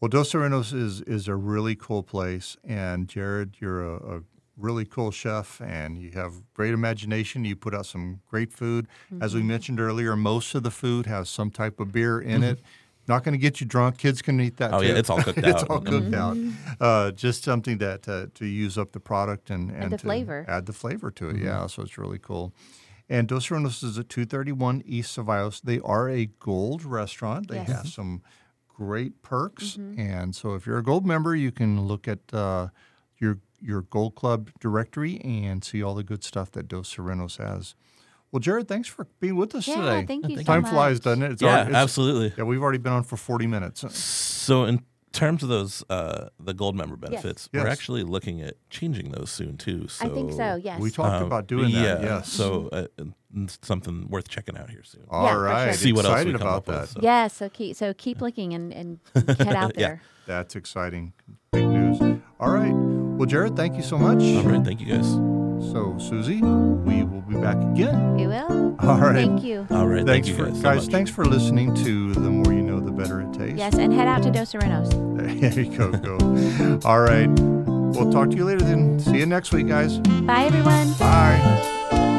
[0.00, 4.20] Well, Dos Sirenos is is a really cool place, and Jared, you're a, a
[4.56, 7.44] really cool chef, and you have great imagination.
[7.44, 8.86] You put out some great food.
[9.20, 12.60] As we mentioned earlier, most of the food has some type of beer in it.
[13.10, 13.98] Not going to get you drunk.
[13.98, 14.72] Kids can eat that.
[14.72, 14.86] Oh, too.
[14.88, 15.48] yeah, it's all cooked out.
[15.50, 16.36] it's all cooked out.
[16.80, 20.44] Uh, just something that uh, to use up the product and and, the to flavor.
[20.48, 21.36] add the flavor to it.
[21.36, 22.52] Yeah, so it's really cool.
[23.08, 25.60] And Dos Sirenos is at 231 East Cevallos.
[25.60, 27.48] They are a gold restaurant.
[27.48, 27.68] They Yes.
[27.68, 28.22] have some
[28.68, 29.76] great perks.
[29.76, 32.68] And so if you're a gold member, you can look at uh,
[33.18, 37.74] your your Gold Club directory and see all the good stuff that Dos Sirenos has.
[38.32, 40.06] Well, Jared, thanks for being with us yeah today.
[40.06, 40.70] thank you so Time much.
[40.72, 41.32] flies, doesn't it?
[41.32, 42.32] It's yeah, already- it's- absolutely.
[42.38, 43.84] Yeah, we've already been on for 40 minutes.
[44.00, 47.72] So in terms of those uh, the gold member benefits, we're Yes.
[47.72, 49.88] actually looking at changing those soon too.
[49.88, 52.00] So I think so yes We talked um, about doing that.
[52.00, 52.32] yeah, Yes.
[52.32, 52.86] So uh,
[53.62, 55.04] something worth checking out here soon.
[55.10, 55.64] all for right.
[55.66, 55.72] sure.
[55.74, 57.00] See what else we Excited come about up with, so.
[57.02, 60.00] yeah so keep so keep looking and, and head out there.
[60.02, 60.06] Yeah.
[60.26, 61.12] That's exciting.
[61.50, 62.00] Big news.
[62.38, 62.72] All right.
[62.72, 64.22] Well, Jared, thank you so much.
[64.22, 65.39] All right, thank you guys.
[65.72, 68.18] So, Susie, we will be back again.
[68.18, 69.14] you will All right.
[69.14, 70.56] thank you All right, Thanks thank you for guys.
[70.56, 70.82] so guys.
[70.86, 70.92] much.
[70.92, 73.58] thanks for listening to the more you know, the better it tastes.
[73.58, 74.90] yes and head out to Dos Sirenos
[75.40, 75.90] There you go.
[75.92, 76.80] Go.
[76.88, 77.28] All right.
[77.28, 78.98] We'll talk to you later then.
[79.00, 79.98] See you next week, guys.
[79.98, 82.18] bye everyone Bye.